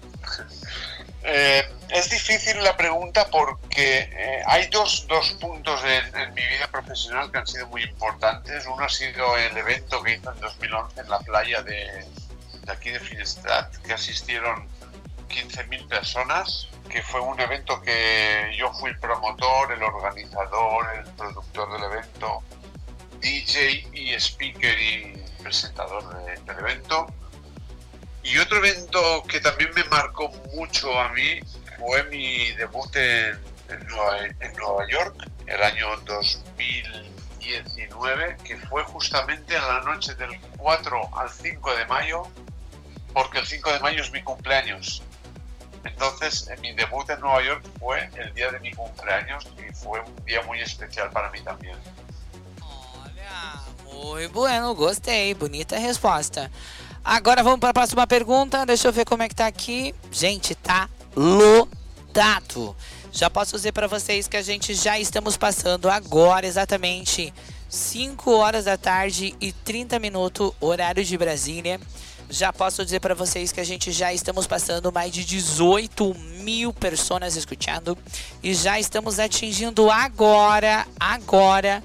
[1.24, 6.66] Eh, es difícil la pregunta porque eh, hay dos, dos puntos en, en mi vida
[6.68, 8.66] profesional que han sido muy importantes.
[8.66, 12.04] Uno ha sido el evento que hizo en 2011 en la playa de,
[12.64, 14.66] de aquí de Finestrat, que asistieron
[15.28, 21.72] 15.000 personas, que fue un evento que yo fui el promotor, el organizador, el productor
[21.72, 22.42] del evento,
[23.20, 27.06] DJ y speaker y presentador de- del evento.
[28.22, 31.40] Y otro evento que también me marcó mucho a mí
[31.78, 35.88] fue mi debut en, en Nueva, en York, el año
[37.38, 42.22] 19, que fue justamente en la noche del 4 al 5 de mayo,
[43.12, 45.02] porque el 5 de mayo es mi cumpleaños.
[45.85, 50.24] Entonces, mi debut en Nueva York fue el día de mi cumpleaños y fue un
[50.24, 51.76] día muy especial para mí también.
[52.61, 53.61] Olha,
[53.92, 56.50] muito bueno, gostei, bonita resposta.
[57.04, 58.64] Agora vamos para a próxima pergunta.
[58.64, 59.94] Deixa eu ver como é que tá aqui.
[60.10, 62.76] Gente, tá lotado.
[63.12, 67.32] Já posso dizer para vocês que a gente já estamos passando agora exatamente
[67.68, 71.80] 5 horas da tarde e 30 minutos, horário de Brasília.
[72.30, 76.72] Já posso dizer para vocês que a gente já estamos passando mais de 18 mil
[76.72, 77.98] pessoas escutando
[78.42, 81.82] e já estamos atingindo agora, agora,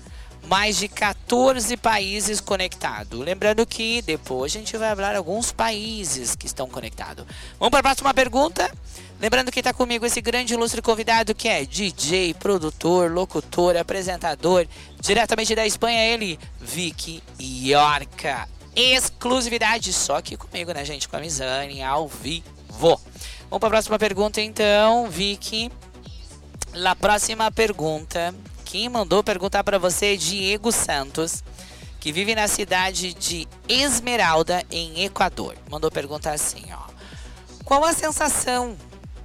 [0.48, 3.20] mais de 14 países conectados.
[3.20, 7.26] Lembrando que depois a gente vai falar alguns países que estão conectados.
[7.60, 8.72] Vamos para a próxima pergunta.
[9.20, 14.68] Lembrando que está comigo esse grande ilustre convidado que é DJ, produtor, locutor, apresentador,
[15.02, 18.48] diretamente da Espanha, ele, Vicky Yorca.
[18.76, 21.10] Exclusividade só aqui comigo, né, gente?
[21.10, 22.44] Com a Mizane, ao vivo.
[22.70, 25.72] Vamos para a próxima pergunta, então, Vicky.
[26.86, 28.36] A próxima pergunta
[28.68, 31.42] quem mandou perguntar para você é Diego Santos,
[32.02, 35.56] que vive na cidade de Esmeralda, em Equador.
[35.70, 36.88] Mandou perguntar assim, ó.
[37.64, 38.76] Qual a sensação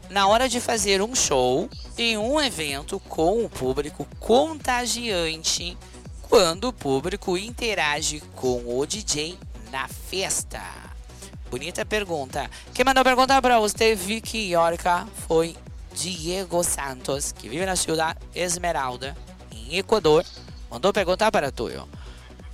[0.09, 5.77] na hora de fazer um show em um evento com o público contagiante
[6.23, 9.37] quando o público interage com o DJ
[9.73, 10.63] na festa?
[11.51, 12.49] Bonita pergunta.
[12.73, 15.57] Quem mandou perguntar para você, Vicky Yorka, foi
[15.95, 19.17] Diego Santos, que vive na cidade Esmeralda,
[19.75, 20.25] Ecuador,
[20.71, 21.87] mandó preguntar para tuyo.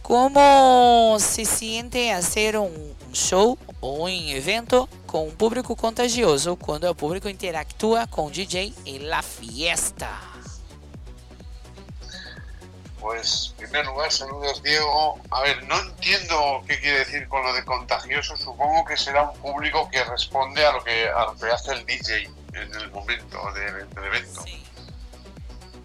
[0.03, 6.97] ¿Cómo se siente hacer un show o un evento con un público contagioso cuando el
[6.97, 10.19] público interactúa con DJ en la fiesta?
[13.01, 15.21] Pues, en primer lugar, saludos Diego.
[15.31, 18.37] A ver, no entiendo qué quiere decir con lo de contagioso.
[18.37, 21.87] Supongo que será un público que responde a lo que, a lo que hace el
[21.87, 24.43] DJ en el momento del, del evento.
[24.43, 24.68] Sí.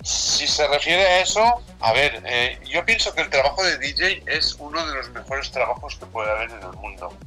[0.03, 4.23] Si se refiere a eso, a ver, eh, yo pienso que el trabajo de DJ
[4.27, 7.17] es uno de los mejores trabajos que puede haber en el mundo.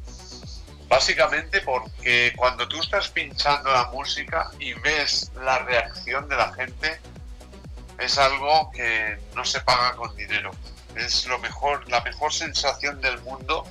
[0.86, 7.00] Básicamente porque cuando tú estás pinchando la música y ves la reacción de la gente,
[7.98, 10.50] es algo que no se paga con dinero.
[10.96, 13.64] Es lo mejor, la mejor sensación del mundo.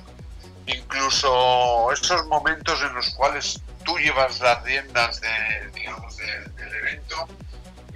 [0.66, 7.28] Incluso esos momentos en los cuales tú llevas las riendas de, digamos, del evento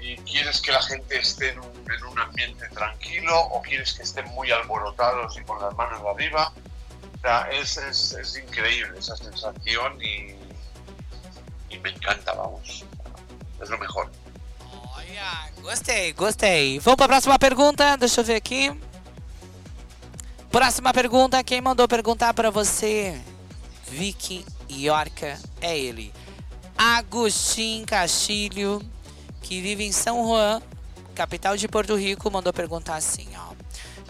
[0.00, 4.50] y quieres que la gente esté en un, ambiente tranquilo o quieres que estén muy
[4.50, 6.52] alborotados y con las manos arriba.
[7.16, 10.34] O sea, es, es, increíble esa sensación y,
[11.78, 12.84] me encanta, vamos.
[13.62, 14.10] Es lo mejor.
[14.94, 16.78] Olha, gostei, gostei.
[16.78, 18.70] Vamos para a próxima pergunta, deixa eu ver aqui.
[20.50, 23.18] Próxima pergunta, quem mandou perguntar para você,
[23.88, 26.12] Vicky Yorka, é ele.
[26.76, 28.82] Agostinho Castilho
[29.40, 30.62] que vive em São Juan,
[31.14, 33.54] capital de Porto Rico, mandou perguntar assim, ó.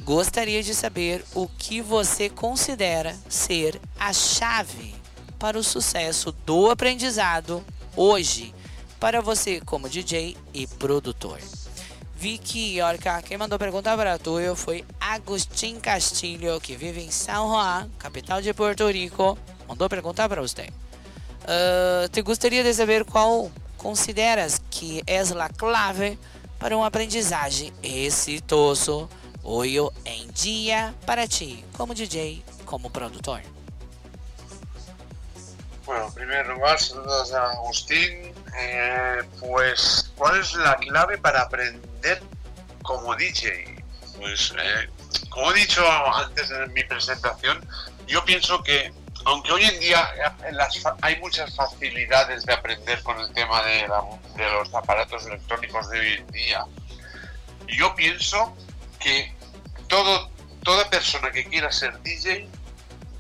[0.03, 4.95] Gostaria de saber o que você considera ser a chave
[5.39, 7.65] para o sucesso do aprendizado
[7.97, 8.55] hoje
[8.99, 11.41] para você como DJ e produtor.
[12.17, 17.89] Vicky Yorka, quem mandou perguntar para tu foi Agustin Castilho, que vive em São Juan,
[17.99, 20.69] capital de Porto Rico, mandou perguntar para você.
[21.45, 26.19] Uh, te gostaria de saber qual consideras que és a clave
[26.59, 29.09] para um aprendizagem exitoso
[29.43, 33.41] hoje em dia para ti, como DJ, como productor?
[35.87, 38.35] Bueno, en primer lugar, saludos a Agustín.
[38.59, 42.23] Eh, pues, ¿cuál es la clave para aprender
[42.83, 43.83] como DJ?
[44.19, 44.89] Pues, eh,
[45.31, 47.67] como he dicho antes en mi presentación,
[48.07, 48.93] yo pienso que
[49.25, 50.09] aunque hoy en día
[51.03, 53.87] hay muchas facilidades de aprender con el tema de,
[54.37, 56.65] los aparatos electrónicos de hoy en día,
[57.69, 58.57] yo pienso
[58.99, 59.35] que
[59.89, 62.49] toda persona que quiera ser DJ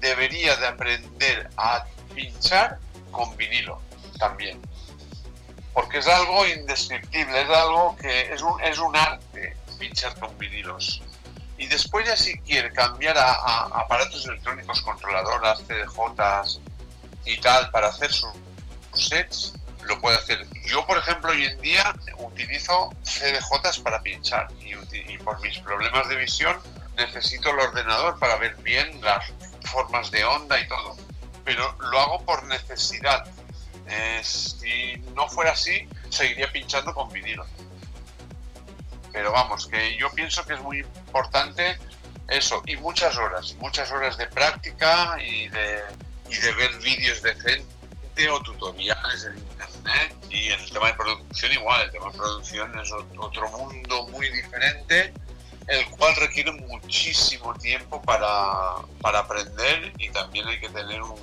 [0.00, 1.84] debería de aprender a
[2.14, 2.78] pinchar
[3.10, 3.80] con vinilo
[4.18, 4.60] también.
[5.72, 11.02] Porque es algo indescriptible, es algo que es un, es un arte pinchar con vinilos.
[11.61, 16.58] Y después ya si quiere cambiar a, aparatos electrónicos, controladoras, CDJs
[17.27, 18.31] y tal para hacer sus,
[18.94, 19.52] sets,
[19.83, 20.46] lo puede hacer.
[20.65, 26.17] Yo, por ejemplo, hoy en día utilizo CDJs para pinchar y, por mis problemas de
[26.17, 26.58] visión
[26.96, 29.31] necesito el ordenador para ver bien las
[29.65, 30.96] formas de onda y todo.
[31.44, 33.27] Pero lo hago por necesidad.
[33.87, 37.44] Eh, si no fuera así, seguiría pinchando con vinilo.
[39.13, 41.79] Pero vamos, que yo pienso que es muy importante
[42.29, 45.83] eso, y muchas horas, muchas horas de práctica y de,
[46.31, 50.15] y de ver vídeos de gente o tutoriales en internet.
[50.31, 55.13] Y el tema de producción igual, el tema de producción es otro mundo muy diferente,
[55.67, 61.19] el cual requiere muchísimo tiempo para, para aprender y también hay que tener un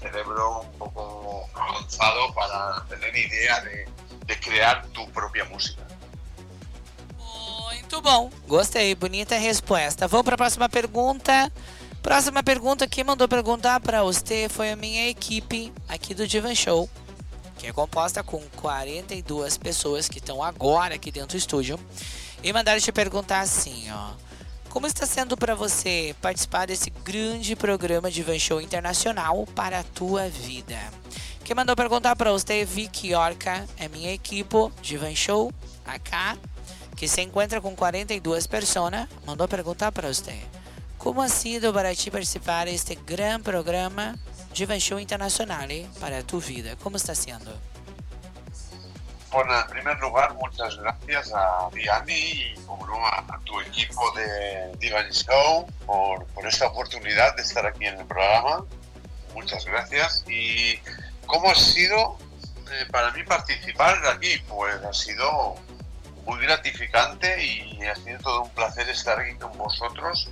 [0.00, 3.88] cerebro un poco avanzado para tener idea de,
[4.26, 5.82] de criar tu propia música.
[7.90, 10.06] Muito bom, gostei, bonita resposta.
[10.06, 11.52] Vamos para a próxima pergunta.
[12.00, 16.88] Próxima pergunta, quem mandou perguntar para você foi a minha equipe aqui do Divan Show,
[17.58, 21.80] que é composta com 42 pessoas que estão agora aqui dentro do estúdio.
[22.44, 24.10] E mandaram te perguntar assim, ó.
[24.68, 29.82] Como está sendo para você participar desse grande programa de Van Show Internacional para a
[29.82, 30.78] tua vida?
[31.42, 35.52] Quem mandou perguntar para você é Vicky Orca, é minha equipe de Van Show,
[35.84, 36.36] acá,
[37.00, 40.38] que se encontra com 42 pessoas, mandou perguntar para você.
[40.98, 44.18] Como ha sido para ti participar deste grande programa
[44.52, 46.76] de Van Show Internacional para a tua vida?
[46.76, 47.58] Como está sendo?
[49.30, 55.66] Bueno, en primer lugar, muchas gracias a Diani y a, tu equipo de Divan Show
[55.86, 58.66] por, por, esta oportunidad de estar aquí en el programa.
[59.32, 60.22] Muchas gracias.
[60.28, 60.78] ¿Y
[61.24, 62.18] cómo ha sido
[62.70, 64.36] eh, para mí participar aquí?
[64.46, 65.56] Pues ha sido
[66.24, 70.28] muy gratificante y ha sido todo un placer estar aquí con vosotros.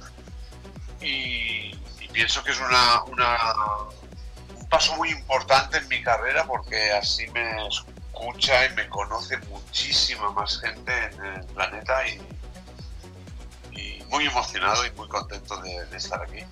[1.01, 1.75] Y,
[2.13, 8.67] pienso que es una, un paso muy importante en mi carrera porque así me escucha
[8.67, 12.21] y me conoce muchísima más gente en el planeta y,
[14.09, 16.43] muy emocionado y muy contento de, estar aqui.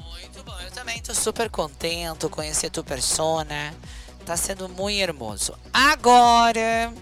[0.00, 3.74] Muito bom, eu também estou super contento conhecer tua persona.
[4.24, 5.58] Tá sendo muito hermoso.
[5.72, 6.92] Agora,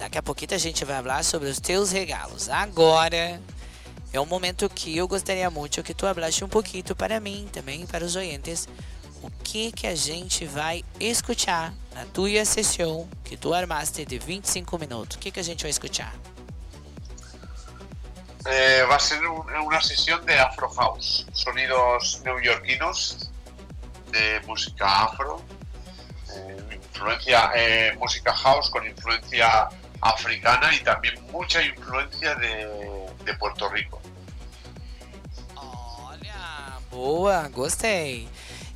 [0.00, 2.48] daqui a pouquinho a gente vai falar sobre os teus regalos.
[2.48, 3.38] Agora
[4.12, 7.86] é um momento que eu gostaria muito que tu hablasse um pouquinho para mim, também
[7.86, 8.66] para os oyentes,
[9.22, 14.78] o que que a gente vai escutar na tua sessão que tu armaste de 25
[14.78, 15.16] minutos.
[15.18, 16.14] O que que a gente vai escutar?
[18.46, 23.30] Eh, va a ser un, una sesión de Afro House, sonidos neoyorquinos
[24.10, 25.44] de música afro,
[26.34, 29.68] eh, influencia eh, música house con influencia
[30.00, 34.00] africana y también mucha influencia de, de Puerto Rico.
[35.56, 38.28] Olha, boa, gostei.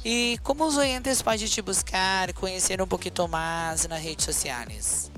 [0.05, 5.11] E como os oyentes podem te buscar, conhecer un poquito más nas redes sociales?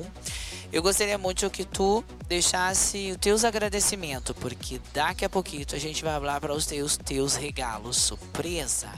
[0.72, 6.02] eu gostaria muito que tu deixasse os teus agradecimentos, porque daqui a pouquinho a gente
[6.02, 8.92] vai falar para os teus teus regalos surpresa.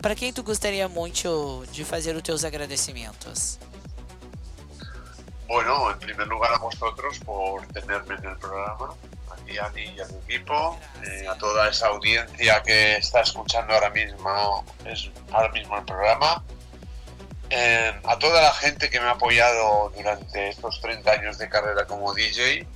[0.00, 3.58] Para quem tu gostaria muito de fazer os teus agradecimentos?
[5.46, 8.94] Bueno, en primer lugar a vosotros por tenerme en el programa,
[9.46, 13.74] y a mí y a mi equipo, eh, a toda esa audiencia que está escuchando
[13.74, 16.42] ahora mismo, es, ahora mismo el programa,
[17.50, 21.86] eh, a toda la gente que me ha apoyado durante estos 30 años de carrera
[21.86, 22.66] como DJ,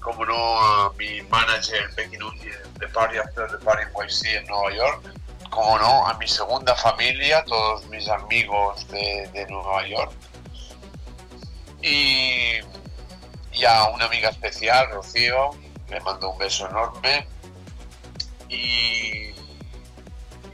[0.00, 4.72] como no a mi manager Becky Núñez de Party After the Party YC en Nueva
[4.74, 5.02] York,
[5.50, 10.12] como no a mi segunda familia, todos mis amigos de Nueva York,
[11.84, 12.64] y,
[13.52, 15.50] y a una amiga especial, Rocío,
[15.90, 17.26] le mando um beijo enorme.
[18.50, 19.34] E,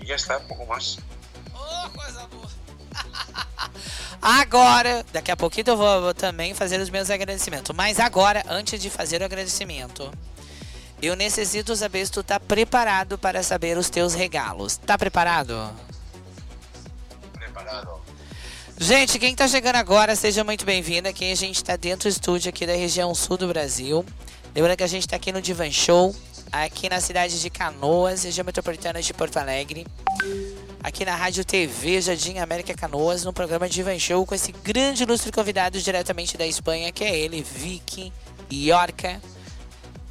[0.00, 0.98] e já está, um pouco mais.
[1.54, 2.50] Oh, coisa boa!
[4.20, 7.74] Agora, daqui a pouquinho eu vou, vou, também fazer os meus agradecimentos.
[7.74, 10.12] Mas agora, antes de fazer o agradecimento,
[11.00, 14.76] eu necessito saber se tu tá preparado para saber os teus regalos.
[14.76, 14.98] Tá?
[14.98, 15.70] Preparado.
[18.82, 21.06] Gente, quem tá chegando agora, seja muito bem-vindo.
[21.06, 24.02] Aqui a gente tá dentro do estúdio aqui da região sul do Brasil.
[24.54, 26.16] Lembrando que a gente está aqui no Divan Show,
[26.50, 29.86] aqui na cidade de Canoas, região metropolitana de Porto Alegre.
[30.82, 35.30] Aqui na Rádio TV Jardim América Canoas, no programa Divan Show, com esse grande ilustre
[35.30, 38.10] convidado diretamente da Espanha, que é ele, Vicky
[38.50, 39.20] Iorca.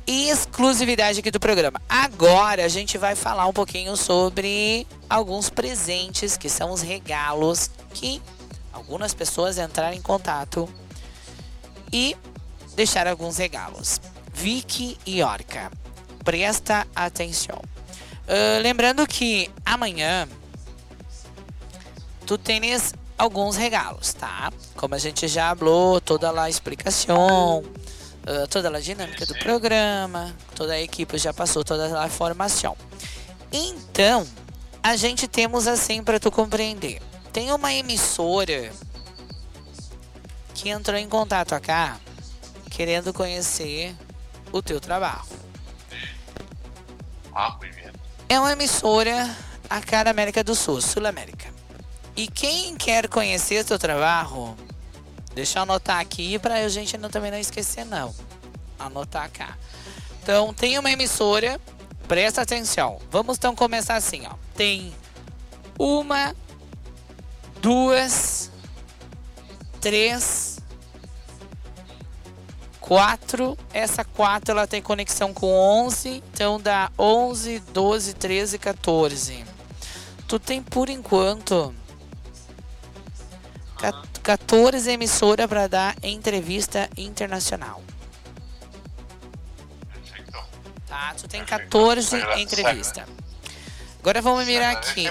[0.05, 1.81] Exclusividade aqui do programa.
[1.89, 8.21] Agora a gente vai falar um pouquinho sobre alguns presentes, que são os regalos que
[8.79, 10.67] algumas pessoas entraram em contato
[11.91, 12.15] e
[12.75, 13.99] deixaram alguns regalos.
[14.33, 15.71] Vicky e Orca.
[16.23, 17.61] Presta atenção.
[18.25, 20.27] Uh, lembrando que amanhã
[22.25, 24.51] tu tens alguns regalos, tá?
[24.75, 30.73] Como a gente já falou, toda a explicação, uh, toda a dinâmica do programa, toda
[30.73, 32.77] a equipe já passou toda a formação.
[33.51, 34.25] Então,
[34.81, 37.08] a gente temos assim para tu compreender.
[37.31, 38.71] Tem uma emissora
[40.53, 41.99] que entrou em contato acá
[42.69, 43.95] querendo conhecer
[44.51, 45.23] o teu trabalho.
[47.33, 47.57] Ah.
[48.27, 49.35] É uma emissora
[49.69, 51.53] acá da América do Sul, Sul América.
[52.15, 54.55] E quem quer conhecer o teu trabalho,
[55.33, 58.13] deixa eu anotar aqui para a gente não, também não esquecer não.
[58.77, 59.57] Anotar cá.
[60.21, 61.59] Então, tem uma emissora,
[62.07, 62.99] presta atenção.
[63.09, 64.33] Vamos então começar assim, ó.
[64.53, 64.93] Tem
[65.77, 66.35] uma,
[67.61, 68.51] duas,
[69.79, 70.59] três,
[72.89, 75.53] 4, essa 4 ela tem conexão com
[75.85, 79.45] 11, então dá 11, 12, 13, 14.
[80.27, 81.73] Tu tem por enquanto
[84.23, 87.81] 14 emissoras para dar entrevista internacional.
[89.93, 90.39] Perfecto.
[90.87, 93.05] Tá, tu tem 14 entrevistas.
[93.99, 95.07] Agora vamos mirar aqui.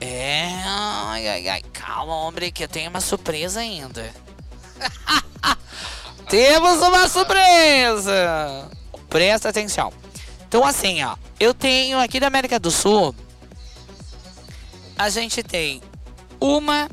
[0.00, 4.12] É, ai, ai, ai, calma, homem, que eu tenho uma surpresa ainda.
[6.28, 8.70] Temos uma surpresa!
[9.08, 9.92] Presta atenção.
[10.46, 13.14] Então, assim, ó, eu tenho aqui da América do Sul,
[14.96, 15.82] a gente tem
[16.40, 16.88] uma.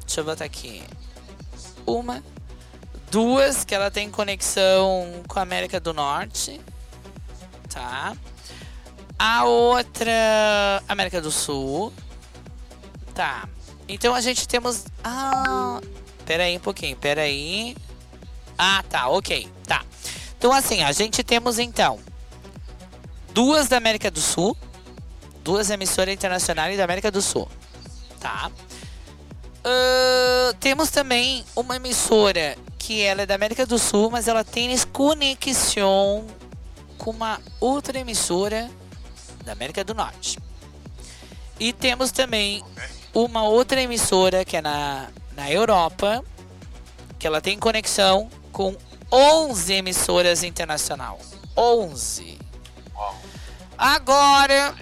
[0.00, 0.82] Deixa eu botar aqui.
[1.86, 2.22] Uma,
[3.10, 6.60] duas, que ela tem conexão com a América do Norte,
[7.68, 8.16] tá?
[9.22, 11.92] A outra, América do Sul,
[13.14, 13.46] tá?
[13.86, 14.86] Então a gente temos.
[15.04, 15.78] Ah,
[16.24, 17.76] Pera aí um pouquinho, pera aí.
[18.56, 19.84] Ah, tá, ok, tá.
[20.38, 21.98] Então assim, a gente temos então
[23.34, 24.56] duas da América do Sul,
[25.44, 27.46] duas emissoras internacionais da América do Sul,
[28.18, 28.50] tá?
[29.58, 34.74] Uh, temos também uma emissora que ela é da América do Sul, mas ela tem
[34.86, 36.26] conexão
[36.96, 38.70] com uma outra emissora
[39.50, 40.38] da América do Norte.
[41.58, 42.62] E temos também
[43.12, 46.24] uma outra emissora que é na na Europa,
[47.18, 48.76] que ela tem conexão com
[49.10, 51.18] 11 emissoras internacional.
[51.56, 52.38] 11.
[53.76, 54.74] Agora,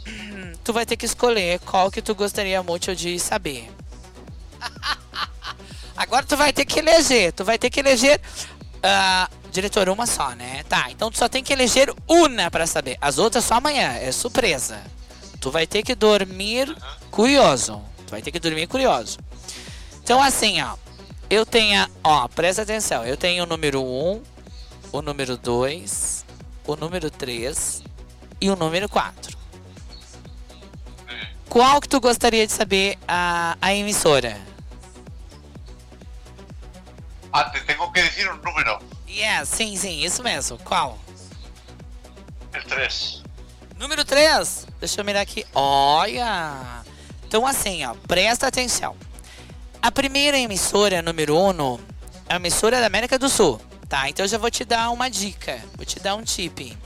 [0.64, 3.70] tu vai ter que escolher qual que tu gostaria muito de saber.
[5.96, 7.32] Agora tu vai ter que eleger.
[7.32, 8.20] Tu vai ter que eleger.
[8.76, 10.62] Uh, diretor, uma só, né?
[10.68, 12.96] Tá, então tu só tem que eleger uma para saber.
[13.00, 14.80] As outras só amanhã, é surpresa.
[15.40, 16.76] Tu vai ter que dormir
[17.10, 17.82] curioso.
[18.06, 19.18] Tu vai ter que dormir curioso.
[20.02, 20.76] Então, assim, ó.
[21.28, 23.04] Eu tenho, ó, presta atenção.
[23.04, 24.22] Eu tenho o número 1,
[24.92, 26.24] o número 2,
[26.66, 27.82] o número 3
[28.40, 29.36] e o número 4.
[31.48, 34.38] Qual que tu gostaria de saber a, a emissora?
[37.32, 38.78] Ah, te tengo que decir um número.
[39.16, 40.58] Yeah, sim, sim, isso mesmo.
[40.58, 40.98] Qual?
[42.54, 43.22] O 3.
[43.78, 44.66] Número 3?
[44.78, 45.42] Deixa eu mirar aqui.
[45.54, 46.84] Olha!
[47.26, 48.94] Então, assim, ó, presta atenção.
[49.80, 51.78] A primeira emissora número 1 um,
[52.28, 53.58] é a emissora da América do Sul.
[53.88, 56.76] Tá, então eu já vou te dar uma dica, vou te dar um tip.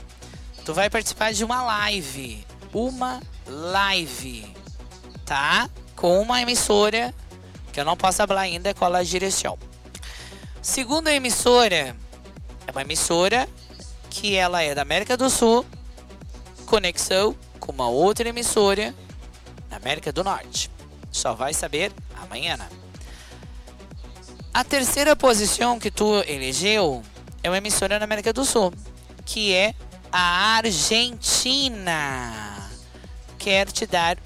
[0.64, 4.54] Tu vai participar de uma live, uma live,
[5.24, 5.68] tá?
[5.96, 7.12] Com uma emissora
[7.72, 9.58] que eu não posso falar ainda qual é a direção.
[10.62, 11.96] Segunda emissora
[12.70, 13.48] é uma emissora
[14.08, 15.66] que ela é da América do Sul,
[16.66, 18.94] conexão com uma outra emissora
[19.68, 20.70] na América do Norte.
[21.10, 21.92] Só vai saber
[22.22, 22.56] amanhã.
[22.56, 22.68] Né?
[24.54, 27.02] A terceira posição que tu elegeu
[27.42, 28.72] é uma emissora na América do Sul,
[29.26, 29.74] que é
[30.12, 31.50] a Argentina.
[33.36, 34.16] Quer te dar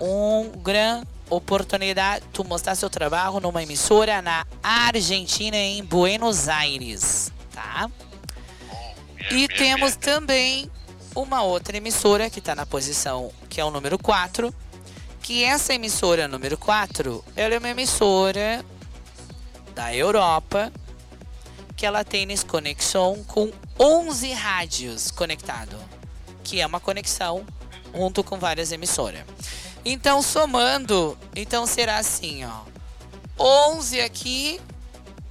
[0.00, 7.30] um grande oportunidade de mostrar seu trabalho numa emissora na Argentina, em Buenos Aires,
[9.30, 10.70] E temos também
[11.14, 14.54] uma outra emissora que está na posição que é o número 4,
[15.22, 18.64] que essa emissora número 4, ela é uma emissora
[19.74, 20.72] da Europa,
[21.76, 25.76] que ela tem conexão com 11 rádios conectado,
[26.42, 27.44] que é uma conexão
[27.94, 29.24] junto com várias emissoras.
[29.84, 32.62] Então, somando, então será assim, ó.
[33.38, 34.60] 11 aqui,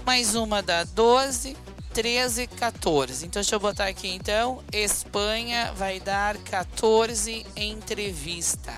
[0.05, 1.55] mais uma dá 12,
[1.97, 3.25] 13, 14.
[3.25, 4.63] Então, deixa eu botar aqui, então.
[4.71, 8.71] Espanha vai dar 14 entrevista.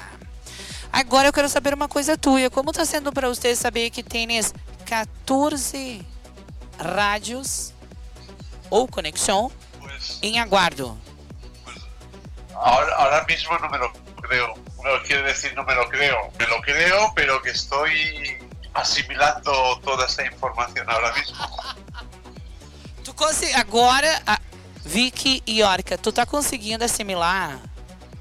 [0.90, 2.50] Agora eu quero saber uma coisa tua.
[2.50, 4.54] Como está sendo para você saber que tens
[4.86, 6.02] 14
[6.80, 7.74] rádios
[8.70, 9.52] ou conexão
[10.22, 10.98] em aguardo?
[12.56, 13.92] Ahora, ahora mismo no me lo
[14.22, 14.54] creo.
[14.82, 16.32] No quiere decir no me lo creo.
[16.40, 18.40] Me lo creo, pero que estoy
[18.74, 19.52] asimilando
[19.84, 21.36] toda essa informação agora mesmo.
[23.10, 23.54] Tu consegui...
[23.56, 24.40] Agora, a
[24.86, 27.60] Vicky e Orca, tu tá conseguindo assimilar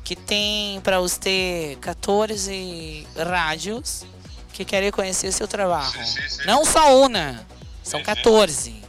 [0.03, 4.07] que tem para você 14 rádios
[4.51, 5.93] que querem conhecer seu trabalho.
[5.93, 6.47] Sim, sim, sim.
[6.47, 7.47] Não só uma,
[7.83, 8.15] são Sim, sim.
[8.15, 8.83] 14.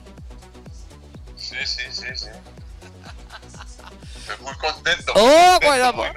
[1.36, 2.30] Sí, sí, sí, sí.
[4.20, 5.14] Estoy muy contento.
[5.18, 6.14] Oh, coisa boa.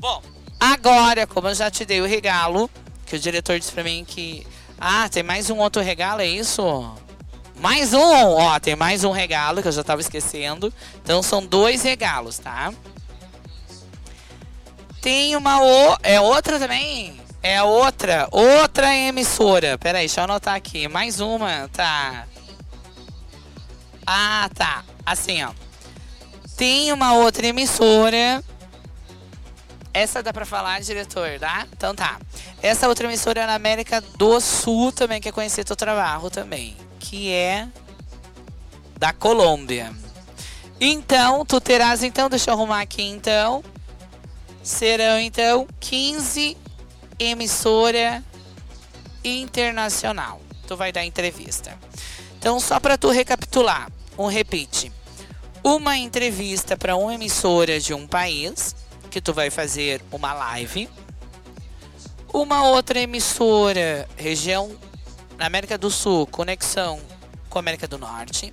[0.00, 0.20] Bom,
[0.58, 2.68] agora, como eu já te dei o regalo,
[3.06, 4.44] que o diretor disse pra mim que.
[4.80, 6.92] Ah, tem mais um outro regalo, é isso?
[7.62, 8.00] Mais um!
[8.00, 10.74] Ó, tem mais um regalo que eu já tava esquecendo.
[10.96, 12.74] Então são dois regalos, tá?
[15.00, 15.96] Tem uma o...
[16.02, 17.20] É outra também?
[17.40, 18.26] É outra.
[18.32, 19.78] Outra emissora.
[19.78, 20.88] Pera aí, deixa eu anotar aqui.
[20.88, 22.26] Mais uma, tá.
[24.04, 24.84] Ah, tá.
[25.06, 25.52] Assim, ó.
[26.56, 28.42] Tem uma outra emissora
[29.94, 31.64] essa dá pra falar, diretor, tá?
[31.72, 32.18] Então tá.
[32.60, 36.76] Essa outra emissora é na América do Sul também, quer conhecer teu trabalho também.
[37.12, 37.68] Que é
[38.96, 39.92] da Colômbia.
[40.80, 43.62] Então, tu terás então, deixa eu arrumar aqui então.
[44.62, 46.56] Serão então 15
[47.18, 48.24] emissora
[49.22, 50.40] internacional.
[50.66, 51.78] Tu vai dar entrevista.
[52.38, 54.90] Então, só para tu recapitular, um repeat.
[55.62, 58.74] Uma entrevista para uma emissora de um país
[59.10, 60.88] que tu vai fazer uma live.
[62.32, 64.74] Uma outra emissora, região
[65.38, 67.00] na América do Sul, conexão
[67.48, 68.52] com a América do Norte.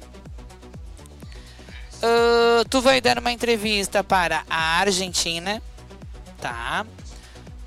[2.02, 5.62] Ah, tu vai dar uma entrevista para a Argentina,
[6.42, 6.86] tá?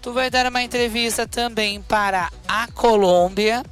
[0.01, 3.63] Tu vai dar uma entrevista também para a Colômbia,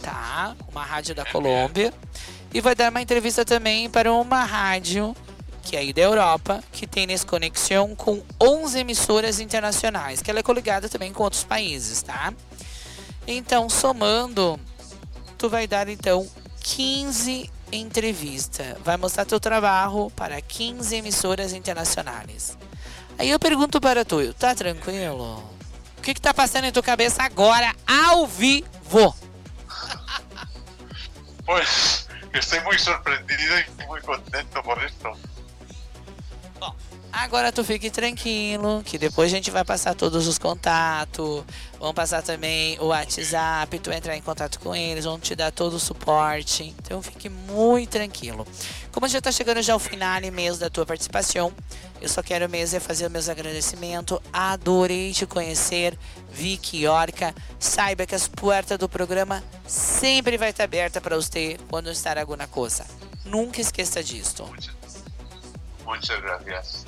[0.00, 0.56] tá?
[0.70, 1.92] Uma rádio da Colômbia.
[2.54, 5.14] E vai dar uma entrevista também para uma rádio
[5.62, 10.40] que é aí da Europa, que tem nesse conexão com 11 emissoras internacionais, que ela
[10.40, 12.34] é coligada também com outros países, tá?
[13.26, 14.58] Então, somando,
[15.38, 16.28] tu vai dar então
[16.62, 18.76] 15 entrevistas.
[18.84, 22.56] Vai mostrar teu trabalho para 15 emissoras internacionais.
[23.18, 25.38] Aí eu pergunto para tu, tá tranquilo?
[25.98, 29.14] O que que tá passando em tua cabeça agora, ao vivo?
[31.44, 35.12] Pues estoy muy sorprendido y muy contento por esto.
[36.60, 36.74] Bom,
[37.12, 41.44] agora tu fique tranquilo, que depois a gente vai passar todos os contatos.
[41.78, 45.74] Vamos passar também o WhatsApp, tu entrar em contato com eles, vão te dar todo
[45.74, 46.74] o suporte.
[46.78, 48.46] Então fique muito tranquilo.
[48.90, 51.52] Como já tá chegando já ao final mesmo da tua participação,
[52.00, 54.18] eu só quero mesmo é fazer meus agradecimentos.
[54.32, 55.96] Adorei te conhecer,
[56.32, 57.32] Vicky Orca.
[57.60, 62.48] Saiba que as portas do programa sempre vai estar aberta para você quando estar alguma
[62.48, 62.84] coisa.
[63.24, 64.44] Nunca esqueça disso.
[64.44, 64.74] Muchas,
[65.84, 66.86] muchas gracias.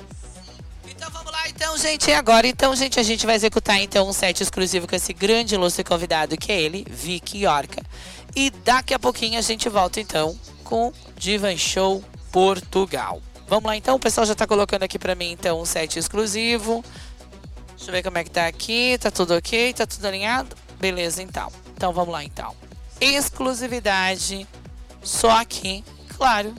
[0.89, 2.09] Então vamos lá, então, gente.
[2.09, 5.55] E agora, então, gente, a gente vai executar então um set exclusivo com esse grande
[5.55, 7.81] ilustre convidado que é ele, Vicky Orca.
[8.35, 13.21] E daqui a pouquinho a gente volta então com Divan Show Portugal.
[13.47, 13.95] Vamos lá, então.
[13.95, 16.83] O pessoal já tá colocando aqui pra mim então um set exclusivo.
[17.77, 18.97] Deixa eu ver como é que tá aqui.
[18.97, 19.73] Tá tudo ok?
[19.73, 20.55] Tá tudo alinhado?
[20.79, 21.51] Beleza, então.
[21.75, 22.55] Então vamos lá, então.
[22.99, 24.47] Exclusividade
[25.03, 25.83] Só aqui,
[26.17, 26.55] claro,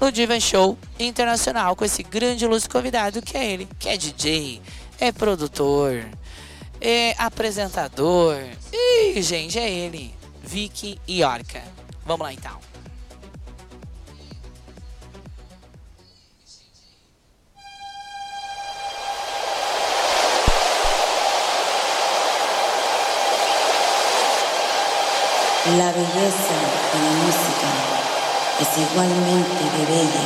[0.00, 4.60] no Diva Show Internacional com esse grande luz convidado que é ele, que é DJ,
[5.00, 6.04] é produtor,
[6.80, 8.36] é apresentador.
[8.72, 11.62] E, gente, é ele, Vicky Iorca.
[12.04, 12.66] Vamos lá então.
[25.78, 26.55] La belleza
[28.60, 30.24] es igualmente de bella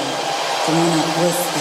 [0.64, 1.60] como una puesta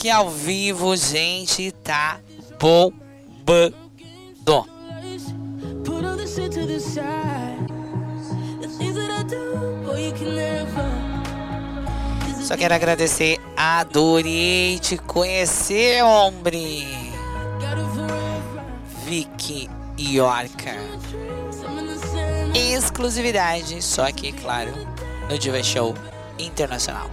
[0.00, 2.18] aqui ao vivo, gente, tá
[2.58, 3.76] bombando.
[12.42, 17.12] Só quero agradecer, adorei te conhecer, homem.
[19.04, 19.68] Vicky
[19.98, 20.76] Yorka.
[22.54, 24.72] Exclusividade, só aqui, claro,
[25.28, 25.94] no Diva Show
[26.38, 27.09] Internacional.